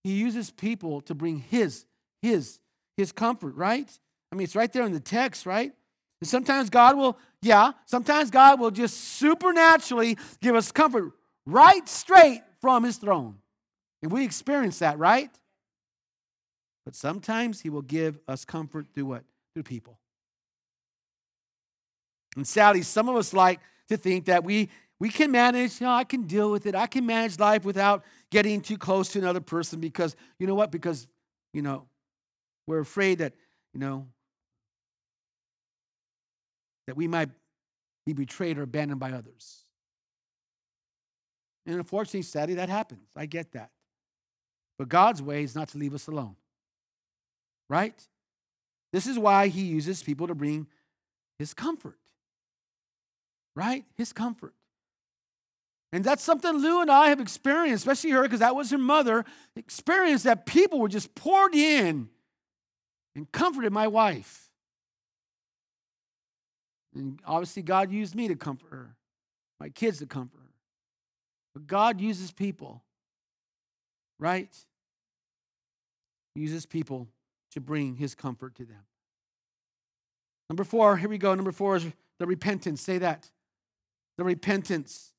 [0.04, 1.86] He uses people to bring His
[2.22, 2.60] His
[2.96, 3.56] His comfort.
[3.56, 3.90] Right?
[4.32, 5.44] I mean, it's right there in the text.
[5.44, 5.72] Right?
[6.20, 7.72] And sometimes God will, yeah.
[7.84, 11.12] Sometimes God will just supernaturally give us comfort
[11.44, 13.36] right straight from His throne,
[14.02, 14.98] and we experience that.
[14.98, 15.30] Right?
[16.84, 19.24] But sometimes He will give us comfort through what?
[19.54, 19.98] Through people.
[22.36, 24.68] And sadly, some of us like to think that we,
[25.00, 26.74] we can manage, you know, I can deal with it.
[26.74, 30.70] I can manage life without getting too close to another person because, you know what?
[30.70, 31.08] Because,
[31.52, 31.86] you know,
[32.66, 33.32] we're afraid that,
[33.72, 34.06] you know,
[36.86, 37.30] that we might
[38.04, 39.64] be betrayed or abandoned by others.
[41.66, 43.08] And unfortunately, sadly, that happens.
[43.16, 43.70] I get that.
[44.78, 46.36] But God's way is not to leave us alone.
[47.68, 48.00] Right?
[48.92, 50.68] This is why he uses people to bring
[51.38, 51.98] his comfort
[53.56, 53.84] right?
[53.96, 54.54] His comfort.
[55.92, 59.24] And that's something Lou and I have experienced, especially her, because that was her mother,
[59.56, 62.10] experienced that people were just poured in
[63.16, 64.45] and comforted my wife.
[66.96, 68.96] And obviously, God used me to comfort her,
[69.60, 70.54] my kids to comfort her.
[71.54, 72.82] But God uses people,
[74.18, 74.54] right?
[76.34, 77.08] He uses people
[77.52, 78.84] to bring his comfort to them.
[80.48, 81.34] Number four, here we go.
[81.34, 81.86] Number four is
[82.18, 82.80] the repentance.
[82.80, 83.30] Say that
[84.16, 85.12] the repentance.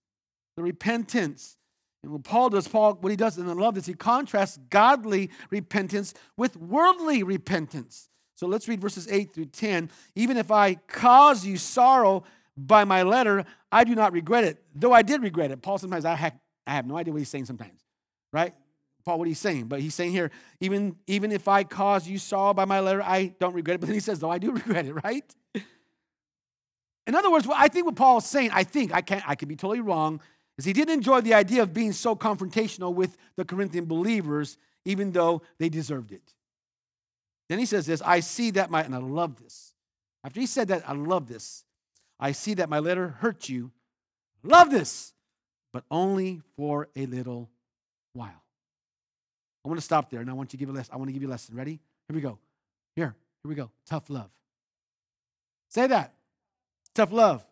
[0.56, 1.58] The repentance.
[2.04, 5.30] And what Paul does, Paul, what he does, and I love this, he contrasts godly
[5.50, 8.10] repentance with worldly repentance.
[8.38, 9.90] So let's read verses 8 through 10.
[10.14, 12.24] Even if I cause you sorrow
[12.56, 15.64] by my letter, I do not regret it, though I did regret it.
[15.64, 16.34] Paul sometimes, I have,
[16.68, 17.82] I have no idea what he's saying sometimes,
[18.32, 18.54] right?
[19.04, 22.54] Paul, what he's saying, but he's saying here, even, even if I cause you sorrow
[22.54, 23.80] by my letter, I don't regret it.
[23.80, 25.36] But then he says, though I do regret it, right?
[27.08, 29.48] In other words, I think what Paul is saying, I think, I can't, I could
[29.48, 30.22] be totally wrong,
[30.60, 35.12] is he didn't enjoy the idea of being so confrontational with the Corinthian believers, even
[35.12, 36.36] though they deserved it.
[37.50, 39.74] Then he says this, I see that my, and I love this.
[40.24, 41.64] After he said that, I love this.
[42.20, 43.72] I see that my letter hurt you.
[44.44, 45.14] Love this,
[45.72, 47.50] but only for a little
[48.14, 48.44] while.
[49.64, 50.94] I want to stop there and I want you to give a lesson.
[50.94, 51.56] I want to give you a lesson.
[51.56, 51.80] Ready?
[52.08, 52.40] Here we go.
[52.96, 53.70] Here, here we go.
[53.86, 54.30] Tough love.
[55.70, 56.14] Say that.
[56.94, 57.46] Tough love.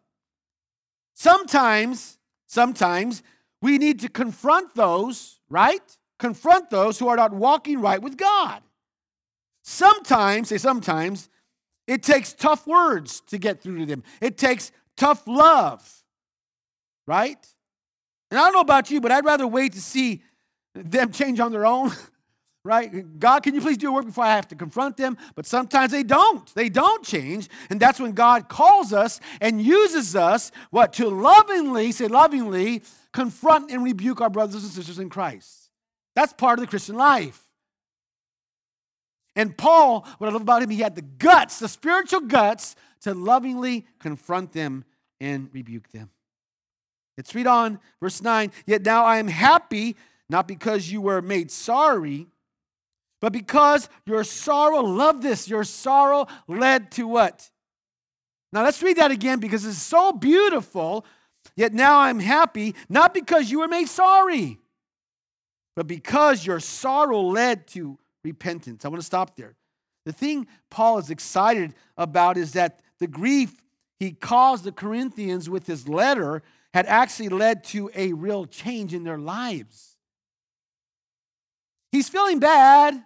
[1.14, 3.22] Sometimes, sometimes
[3.62, 5.98] we need to confront those, right?
[6.18, 8.62] Confront those who are not walking right with God.
[9.68, 11.28] Sometimes, say sometimes,
[11.88, 14.04] it takes tough words to get through to them.
[14.22, 16.04] It takes tough love,
[17.08, 17.38] right?
[18.30, 20.22] And I don't know about you, but I'd rather wait to see
[20.76, 21.92] them change on their own
[22.66, 23.20] right?
[23.20, 25.18] God, can you please do a work before I have to confront them?
[25.36, 26.52] But sometimes they don't.
[26.56, 27.48] They don't change.
[27.70, 30.92] And that's when God calls us and uses us, what?
[30.94, 32.82] To lovingly, say lovingly,
[33.14, 35.70] confront and rebuke our brothers and sisters in Christ.
[36.16, 37.45] That's part of the Christian life.
[39.36, 43.14] And Paul, what I love about him, he had the guts, the spiritual guts, to
[43.14, 44.86] lovingly confront them
[45.20, 46.10] and rebuke them.
[47.18, 48.52] Let's read on, verse 9.
[48.66, 49.96] Yet now I am happy,
[50.30, 52.28] not because you were made sorry
[53.26, 57.50] but because your sorrow, love this, your sorrow led to what?
[58.54, 61.06] Now let's read that again because it's so beautiful.
[61.56, 64.60] Yet now I'm happy, not because you were made sorry,
[65.76, 68.84] but because your sorrow led to repentance.
[68.84, 69.56] I want to stop there.
[70.06, 73.54] The thing Paul is excited about is that the grief
[74.00, 79.04] he caused the Corinthians with his letter had actually led to a real change in
[79.06, 79.96] their lives.
[81.92, 83.02] He's feeling bad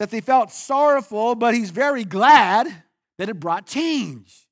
[0.00, 2.66] that they felt sorrowful, but he's very glad
[3.18, 4.47] that it brought change.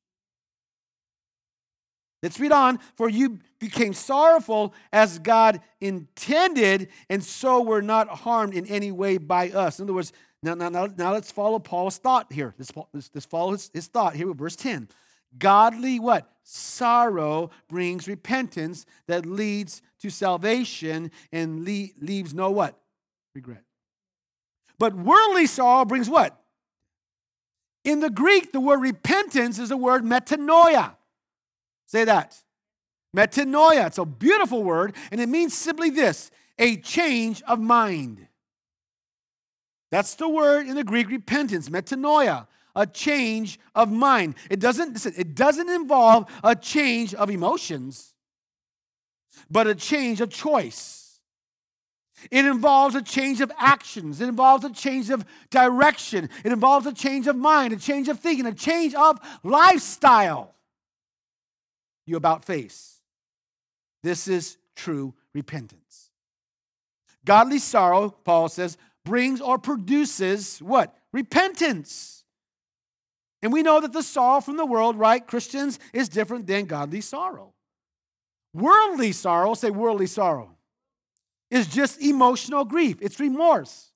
[2.26, 2.80] Let's read on.
[2.96, 9.16] For you became sorrowful as God intended, and so were not harmed in any way
[9.16, 9.78] by us.
[9.78, 10.12] In other words,
[10.42, 12.52] now, now, now, now let's follow Paul's thought here.
[12.58, 14.88] Let's, let's, let's follow his, his thought here with verse 10.
[15.38, 16.28] Godly what?
[16.42, 22.76] Sorrow brings repentance that leads to salvation and le- leaves no what?
[23.36, 23.62] regret.
[24.80, 26.36] But worldly sorrow brings what?
[27.84, 30.96] In the Greek, the word repentance is the word metanoia.
[31.86, 32.36] Say that.
[33.16, 33.86] Metanoia.
[33.86, 38.26] It's a beautiful word, and it means simply this a change of mind.
[39.90, 44.34] That's the word in the Greek repentance, metanoia, a change of mind.
[44.50, 48.14] It doesn't, listen, it doesn't involve a change of emotions,
[49.50, 51.20] but a change of choice.
[52.30, 54.20] It involves a change of actions.
[54.20, 56.28] It involves a change of direction.
[56.44, 60.55] It involves a change of mind, a change of thinking, a change of lifestyle.
[62.06, 63.00] You about face.
[64.02, 66.10] This is true repentance.
[67.24, 70.96] Godly sorrow, Paul says, brings or produces what?
[71.12, 72.24] Repentance.
[73.42, 77.00] And we know that the sorrow from the world, right, Christians, is different than godly
[77.00, 77.52] sorrow.
[78.54, 80.56] Worldly sorrow, say worldly sorrow,
[81.50, 82.98] is just emotional grief.
[83.00, 83.92] It's remorse.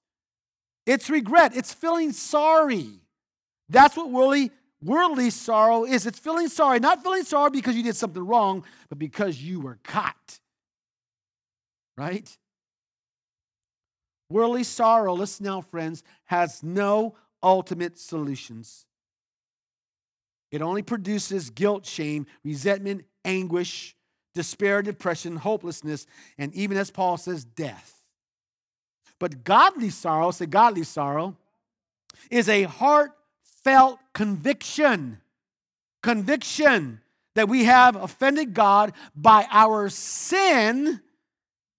[0.86, 1.56] It's regret.
[1.56, 3.00] It's feeling sorry.
[3.68, 4.50] That's what worldly,
[4.82, 6.06] worldly sorrow is.
[6.06, 6.80] It's feeling sorry.
[6.80, 10.38] Not feeling sorry because you did something wrong, but because you were caught.
[11.96, 12.36] Right?
[14.30, 18.86] Worldly sorrow, listen now, friends, has no ultimate solutions.
[20.52, 23.94] It only produces guilt, shame, resentment, anguish,
[24.34, 26.06] despair, depression, hopelessness,
[26.38, 28.02] and even as Paul says, death.
[29.18, 31.36] But godly sorrow, say godly sorrow,
[32.30, 32.64] is a
[33.64, 35.18] heartfelt conviction.
[36.02, 37.00] Conviction
[37.34, 41.00] that we have offended God by our sin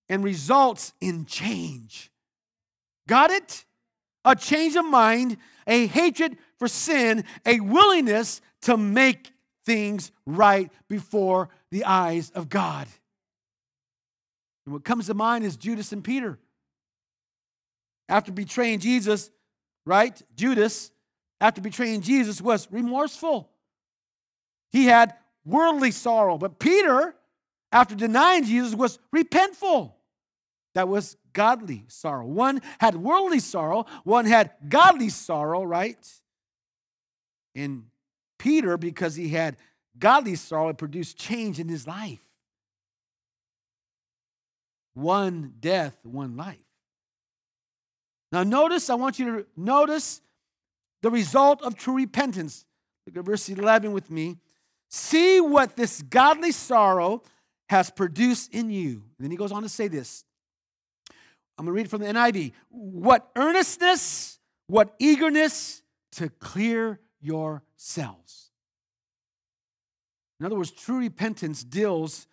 [0.07, 2.11] and results in change.
[3.07, 3.65] Got it?
[4.23, 9.31] A change of mind, a hatred for sin, a willingness to make
[9.65, 12.87] things right before the eyes of God.
[14.65, 16.37] And what comes to mind is Judas and Peter.
[18.07, 19.31] After betraying Jesus,
[19.85, 20.21] right?
[20.35, 20.91] Judas,
[21.41, 23.49] after betraying Jesus, was remorseful.
[24.71, 26.37] He had worldly sorrow.
[26.37, 27.15] But Peter,
[27.71, 29.93] after denying Jesus, was repentful.
[30.75, 32.25] That was godly sorrow.
[32.25, 35.97] One had worldly sorrow, one had godly sorrow, right?
[37.55, 37.85] And
[38.39, 39.57] Peter, because he had
[39.97, 42.21] godly sorrow, it produced change in his life.
[44.93, 46.57] One death, one life.
[48.31, 50.21] Now, notice, I want you to notice
[51.01, 52.65] the result of true repentance.
[53.05, 54.37] Look at verse 11 with me.
[54.89, 57.23] See what this godly sorrow
[57.69, 59.03] has produced in you.
[59.17, 60.23] And then he goes on to say this
[61.57, 62.53] I'm going to read it from the NIV.
[62.69, 65.81] What earnestness, what eagerness
[66.13, 68.51] to clear yourselves.
[70.39, 72.27] In other words, true repentance deals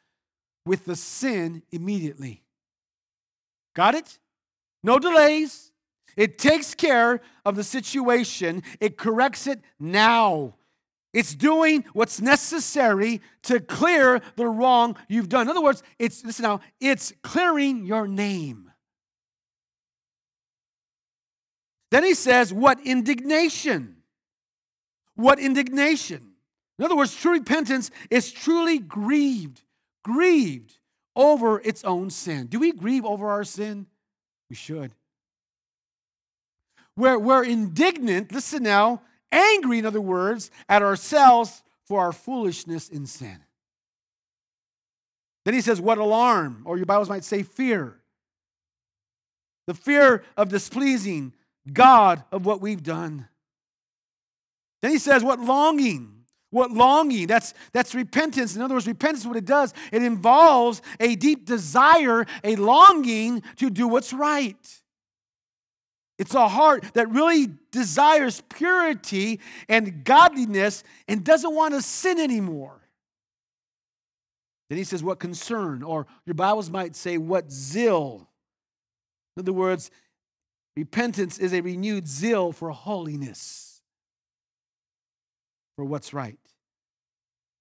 [0.65, 2.43] with the sin immediately.
[3.75, 4.19] Got it?
[4.83, 5.73] No delays.
[6.19, 10.57] It takes care of the situation, it corrects it now.
[11.15, 15.43] It's doing what's necessary to clear the wrong you've done.
[15.43, 18.73] In other words, it's listen now, it's clearing your name.
[21.93, 23.99] Then he says, What indignation?
[25.15, 26.33] What indignation?
[26.81, 29.63] In other words, true repentance is truly grieved,
[30.03, 30.79] grieved
[31.15, 32.49] over its own sin.
[32.49, 33.87] Do we grieve over our sin?
[34.51, 34.93] We should.
[36.99, 43.07] We're, we're indignant, listen now, angry, in other words, at ourselves for our foolishness in
[43.07, 43.39] sin.
[45.45, 46.65] Then he says, What alarm?
[46.65, 48.01] Or your Bibles might say fear.
[49.69, 51.35] The fear of displeasing
[51.73, 53.29] God of what we've done.
[54.83, 56.25] Then he says, What longing?
[56.51, 57.29] What longing?
[57.29, 58.57] That's, that's repentance.
[58.57, 63.71] In other words, repentance, what it does, it involves a deep desire, a longing to
[63.71, 64.81] do what's right.
[66.19, 72.81] It's a heart that really desires purity and godliness and doesn't want to sin anymore.
[74.69, 75.83] Then he says, What concern?
[75.83, 78.29] Or your Bibles might say, What zeal?
[79.37, 79.91] In other words,
[80.79, 83.81] Repentance is a renewed zeal for holiness,
[85.75, 86.39] for what's right.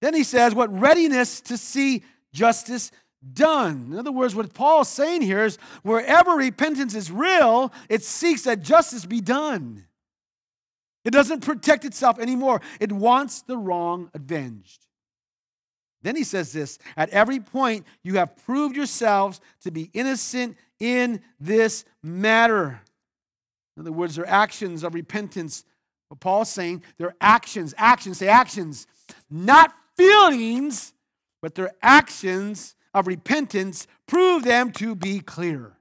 [0.04, 2.92] Then he says, What readiness to see justice
[3.34, 3.90] done.
[3.92, 8.62] In other words, what Paul's saying here is wherever repentance is real, it seeks that
[8.62, 9.86] justice be done.
[11.04, 14.86] It doesn't protect itself anymore, it wants the wrong avenged.
[16.02, 21.22] Then he says this At every point, you have proved yourselves to be innocent in
[21.40, 22.82] this matter.
[23.76, 25.64] In other words, their actions of repentance.
[26.10, 28.88] What Paul's saying, their actions, actions, say actions,
[29.30, 30.94] not feelings,
[31.42, 35.78] but their actions of repentance prove them to be clear.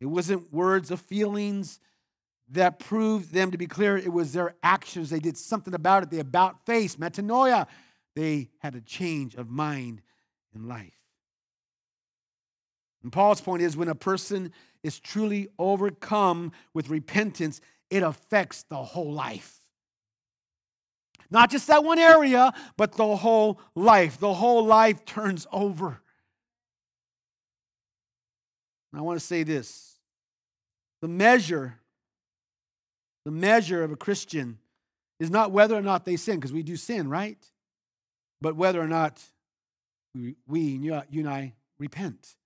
[0.00, 1.80] It wasn't words of feelings
[2.50, 5.10] that proved them to be clear, it was their actions.
[5.10, 6.10] They did something about it.
[6.10, 7.66] They about face, metanoia.
[8.14, 10.00] They had a change of mind
[10.54, 10.92] in life.
[13.02, 14.52] And Paul's point is when a person
[14.82, 17.60] is truly overcome with repentance,
[17.90, 19.60] it affects the whole life.
[21.30, 24.18] Not just that one area, but the whole life.
[24.18, 26.00] The whole life turns over.
[28.94, 29.98] I want to say this
[31.02, 31.78] the measure,
[33.24, 34.58] the measure of a Christian
[35.20, 37.38] is not whether or not they sin, because we do sin, right?
[38.40, 39.22] But whether or not
[40.14, 42.36] we, we you and I, repent.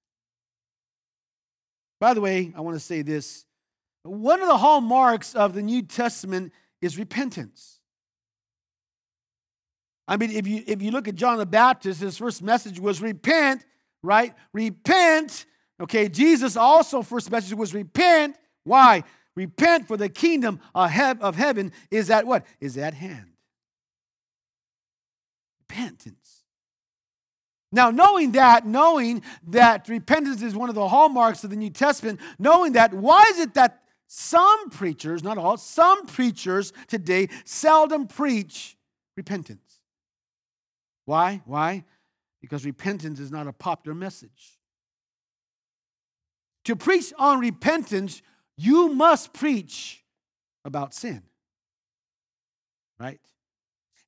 [2.00, 3.44] By the way, I want to say this.
[4.02, 7.79] One of the hallmarks of the New Testament is repentance.
[10.10, 13.00] I mean, if you if you look at John the Baptist, his first message was
[13.00, 13.64] repent,
[14.02, 14.34] right?
[14.52, 15.46] Repent.
[15.80, 18.36] Okay, Jesus also first message was repent.
[18.64, 19.04] Why?
[19.36, 22.44] Repent for the kingdom of heaven is at what?
[22.60, 23.28] Is at hand.
[25.68, 26.42] Repentance.
[27.70, 32.18] Now, knowing that, knowing that repentance is one of the hallmarks of the New Testament,
[32.36, 38.76] knowing that, why is it that some preachers, not all, some preachers today seldom preach
[39.16, 39.69] repentance?
[41.10, 41.42] Why?
[41.44, 41.82] Why?
[42.40, 44.60] Because repentance is not a popular message.
[46.66, 48.22] To preach on repentance,
[48.56, 50.04] you must preach
[50.64, 51.24] about sin.
[53.00, 53.20] Right?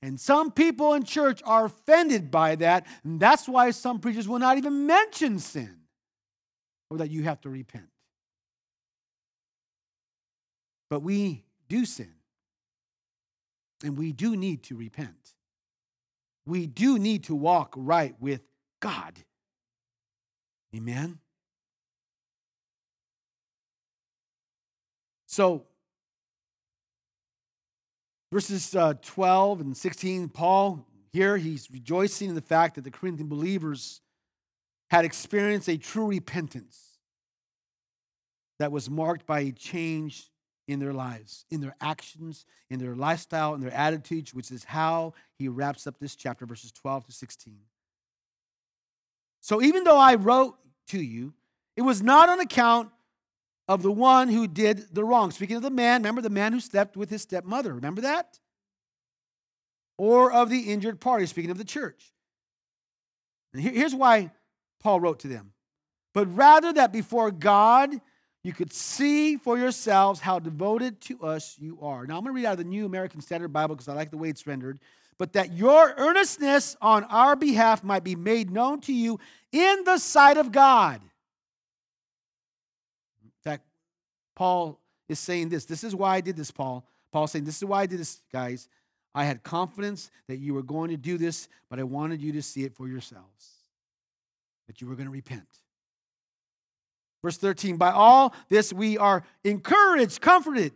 [0.00, 4.38] And some people in church are offended by that, and that's why some preachers will
[4.38, 5.78] not even mention sin
[6.88, 7.90] or that you have to repent.
[10.88, 12.14] But we do sin,
[13.82, 15.34] and we do need to repent
[16.46, 18.40] we do need to walk right with
[18.80, 19.18] God.
[20.74, 21.18] Amen.
[25.26, 25.64] So,
[28.32, 33.28] verses uh, 12 and 16, Paul here, he's rejoicing in the fact that the Corinthian
[33.28, 34.00] believers
[34.90, 36.98] had experienced a true repentance
[38.58, 40.31] that was marked by a change
[40.72, 45.14] in their lives, in their actions, in their lifestyle, in their attitudes, which is how
[45.38, 47.58] he wraps up this chapter, verses 12 to 16.
[49.40, 50.56] So even though I wrote
[50.88, 51.34] to you,
[51.76, 52.90] it was not on account
[53.68, 55.30] of the one who did the wrong.
[55.30, 58.38] Speaking of the man, remember the man who slept with his stepmother, remember that?
[59.98, 62.12] Or of the injured party, speaking of the church.
[63.52, 64.32] And here's why
[64.80, 65.52] Paul wrote to them.
[66.14, 68.00] But rather that before God
[68.44, 72.06] you could see for yourselves how devoted to us you are.
[72.06, 74.10] Now, I'm going to read out of the New American Standard Bible because I like
[74.10, 74.80] the way it's rendered.
[75.18, 79.20] But that your earnestness on our behalf might be made known to you
[79.52, 81.00] in the sight of God.
[83.22, 83.62] In fact,
[84.34, 85.64] Paul is saying this.
[85.64, 86.84] This is why I did this, Paul.
[87.12, 88.68] Paul's saying, This is why I did this, guys.
[89.14, 92.42] I had confidence that you were going to do this, but I wanted you to
[92.42, 93.50] see it for yourselves,
[94.66, 95.46] that you were going to repent.
[97.22, 100.72] Verse 13, by all this we are encouraged, comforted.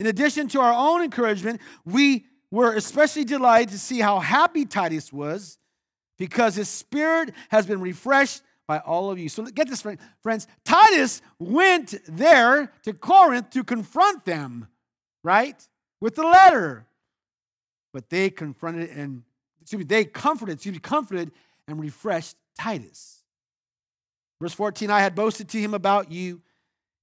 [0.00, 5.12] In addition to our own encouragement, we were especially delighted to see how happy Titus
[5.12, 5.58] was
[6.18, 9.28] because his spirit has been refreshed by all of you.
[9.28, 9.84] So get this,
[10.22, 10.46] friends.
[10.64, 14.68] Titus went there to Corinth to confront them,
[15.22, 15.56] right?
[16.00, 16.86] With the letter.
[17.92, 19.22] But they confronted and,
[19.60, 21.30] excuse me, they comforted, excuse me, comforted
[21.68, 23.13] and refreshed Titus.
[24.44, 26.42] Verse 14 I had boasted to him about you,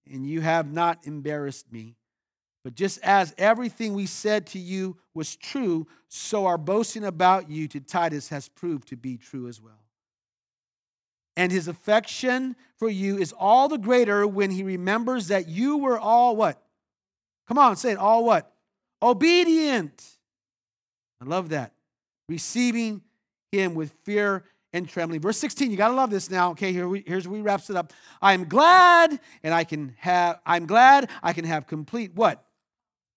[0.06, 1.96] and you have not embarrassed me.
[2.64, 7.68] But just as everything we said to you was true, so our boasting about you
[7.70, 9.82] to Titus has proved to be true as well.
[11.36, 15.98] And his affection for you is all the greater when he remembers that you were
[15.98, 16.62] all what?
[17.48, 17.98] Come on, say it.
[17.98, 18.54] All what?
[19.02, 20.00] Obedient.
[21.20, 21.74] I love that.
[22.30, 23.02] Receiving
[23.52, 24.44] him with fear
[24.74, 25.22] and trembling.
[25.22, 26.52] Verse 16, you got to love this now.
[26.52, 27.94] Okay, here we, here's where we wraps it up.
[28.22, 32.44] I'm glad and I can have, I'm glad I can have complete what?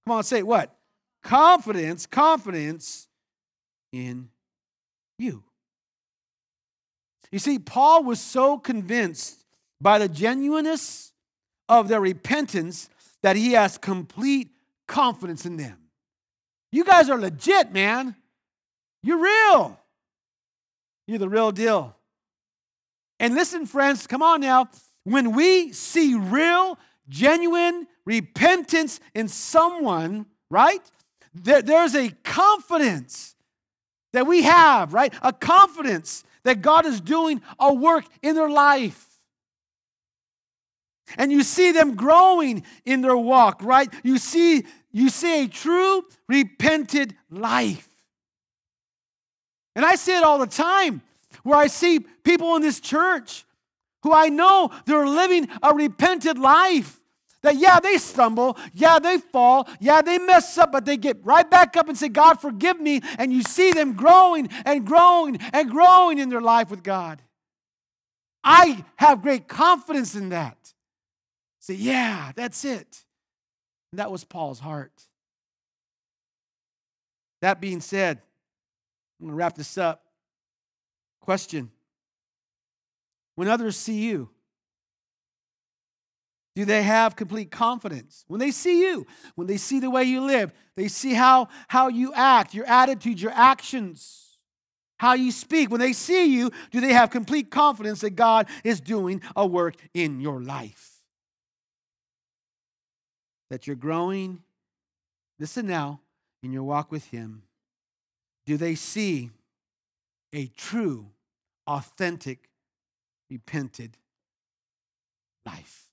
[0.07, 0.77] Come on, say what?
[1.23, 3.09] Confidence, confidence
[3.93, 4.29] in
[5.19, 5.45] you.
[7.31, 9.45] You see, Paul was so convinced
[9.81, 11.13] by the genuineness
[11.69, 12.89] of their repentance
[13.23, 14.51] that he has complete
[14.87, 15.79] confidence in them.
[16.71, 18.17] You guys are legit, man.
[19.03, 19.81] You're real.
[21.07, 21.97] You're the real deal.
[23.21, 24.69] And listen, friends, come on now.
[25.05, 26.79] When we see real,
[27.09, 30.81] genuine repentance in someone, right?
[31.35, 33.35] There, there's a confidence
[34.13, 35.13] that we have, right?
[35.23, 39.07] A confidence that God is doing a work in their life.
[41.19, 43.93] And you see them growing in their walk, right?
[44.03, 47.89] You see, you see a true repented life.
[49.75, 51.03] And I see it all the time
[51.43, 53.45] where I see people in this church
[54.03, 57.01] who I know they're living a repented life.
[57.43, 61.49] That, yeah, they stumble, yeah, they fall, yeah, they mess up, but they get right
[61.49, 63.03] back up and say, God, forgive me.
[63.19, 67.21] And you see them growing and growing and growing in their life with God.
[68.43, 70.57] I have great confidence in that.
[71.61, 73.05] Say, yeah, that's it.
[73.93, 74.93] And that was Paul's heart.
[77.43, 78.21] That being said,
[79.21, 80.05] I'm going to wrap this up.
[81.21, 81.71] Question
[83.35, 84.31] When others see you,
[86.55, 88.25] do they have complete confidence?
[88.29, 91.89] When they see you, when they see the way you live, they see how, how
[91.89, 94.39] you act, your attitudes, your actions,
[94.99, 95.71] how you speak.
[95.71, 99.75] When they see you, do they have complete confidence that God is doing a work
[99.95, 100.91] in your life?
[103.51, 104.43] That you're growing,
[105.41, 106.01] listen now,
[106.43, 107.43] in your walk with Him.
[108.47, 109.31] Do they see
[110.33, 111.11] a true,
[111.67, 112.51] authentic,
[113.31, 113.97] repented
[115.47, 115.89] life?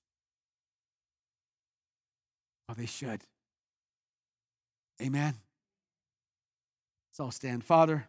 [2.68, 3.22] Oh, they should.
[5.00, 5.34] Amen.
[7.10, 7.64] Let's all stand.
[7.64, 8.08] Father,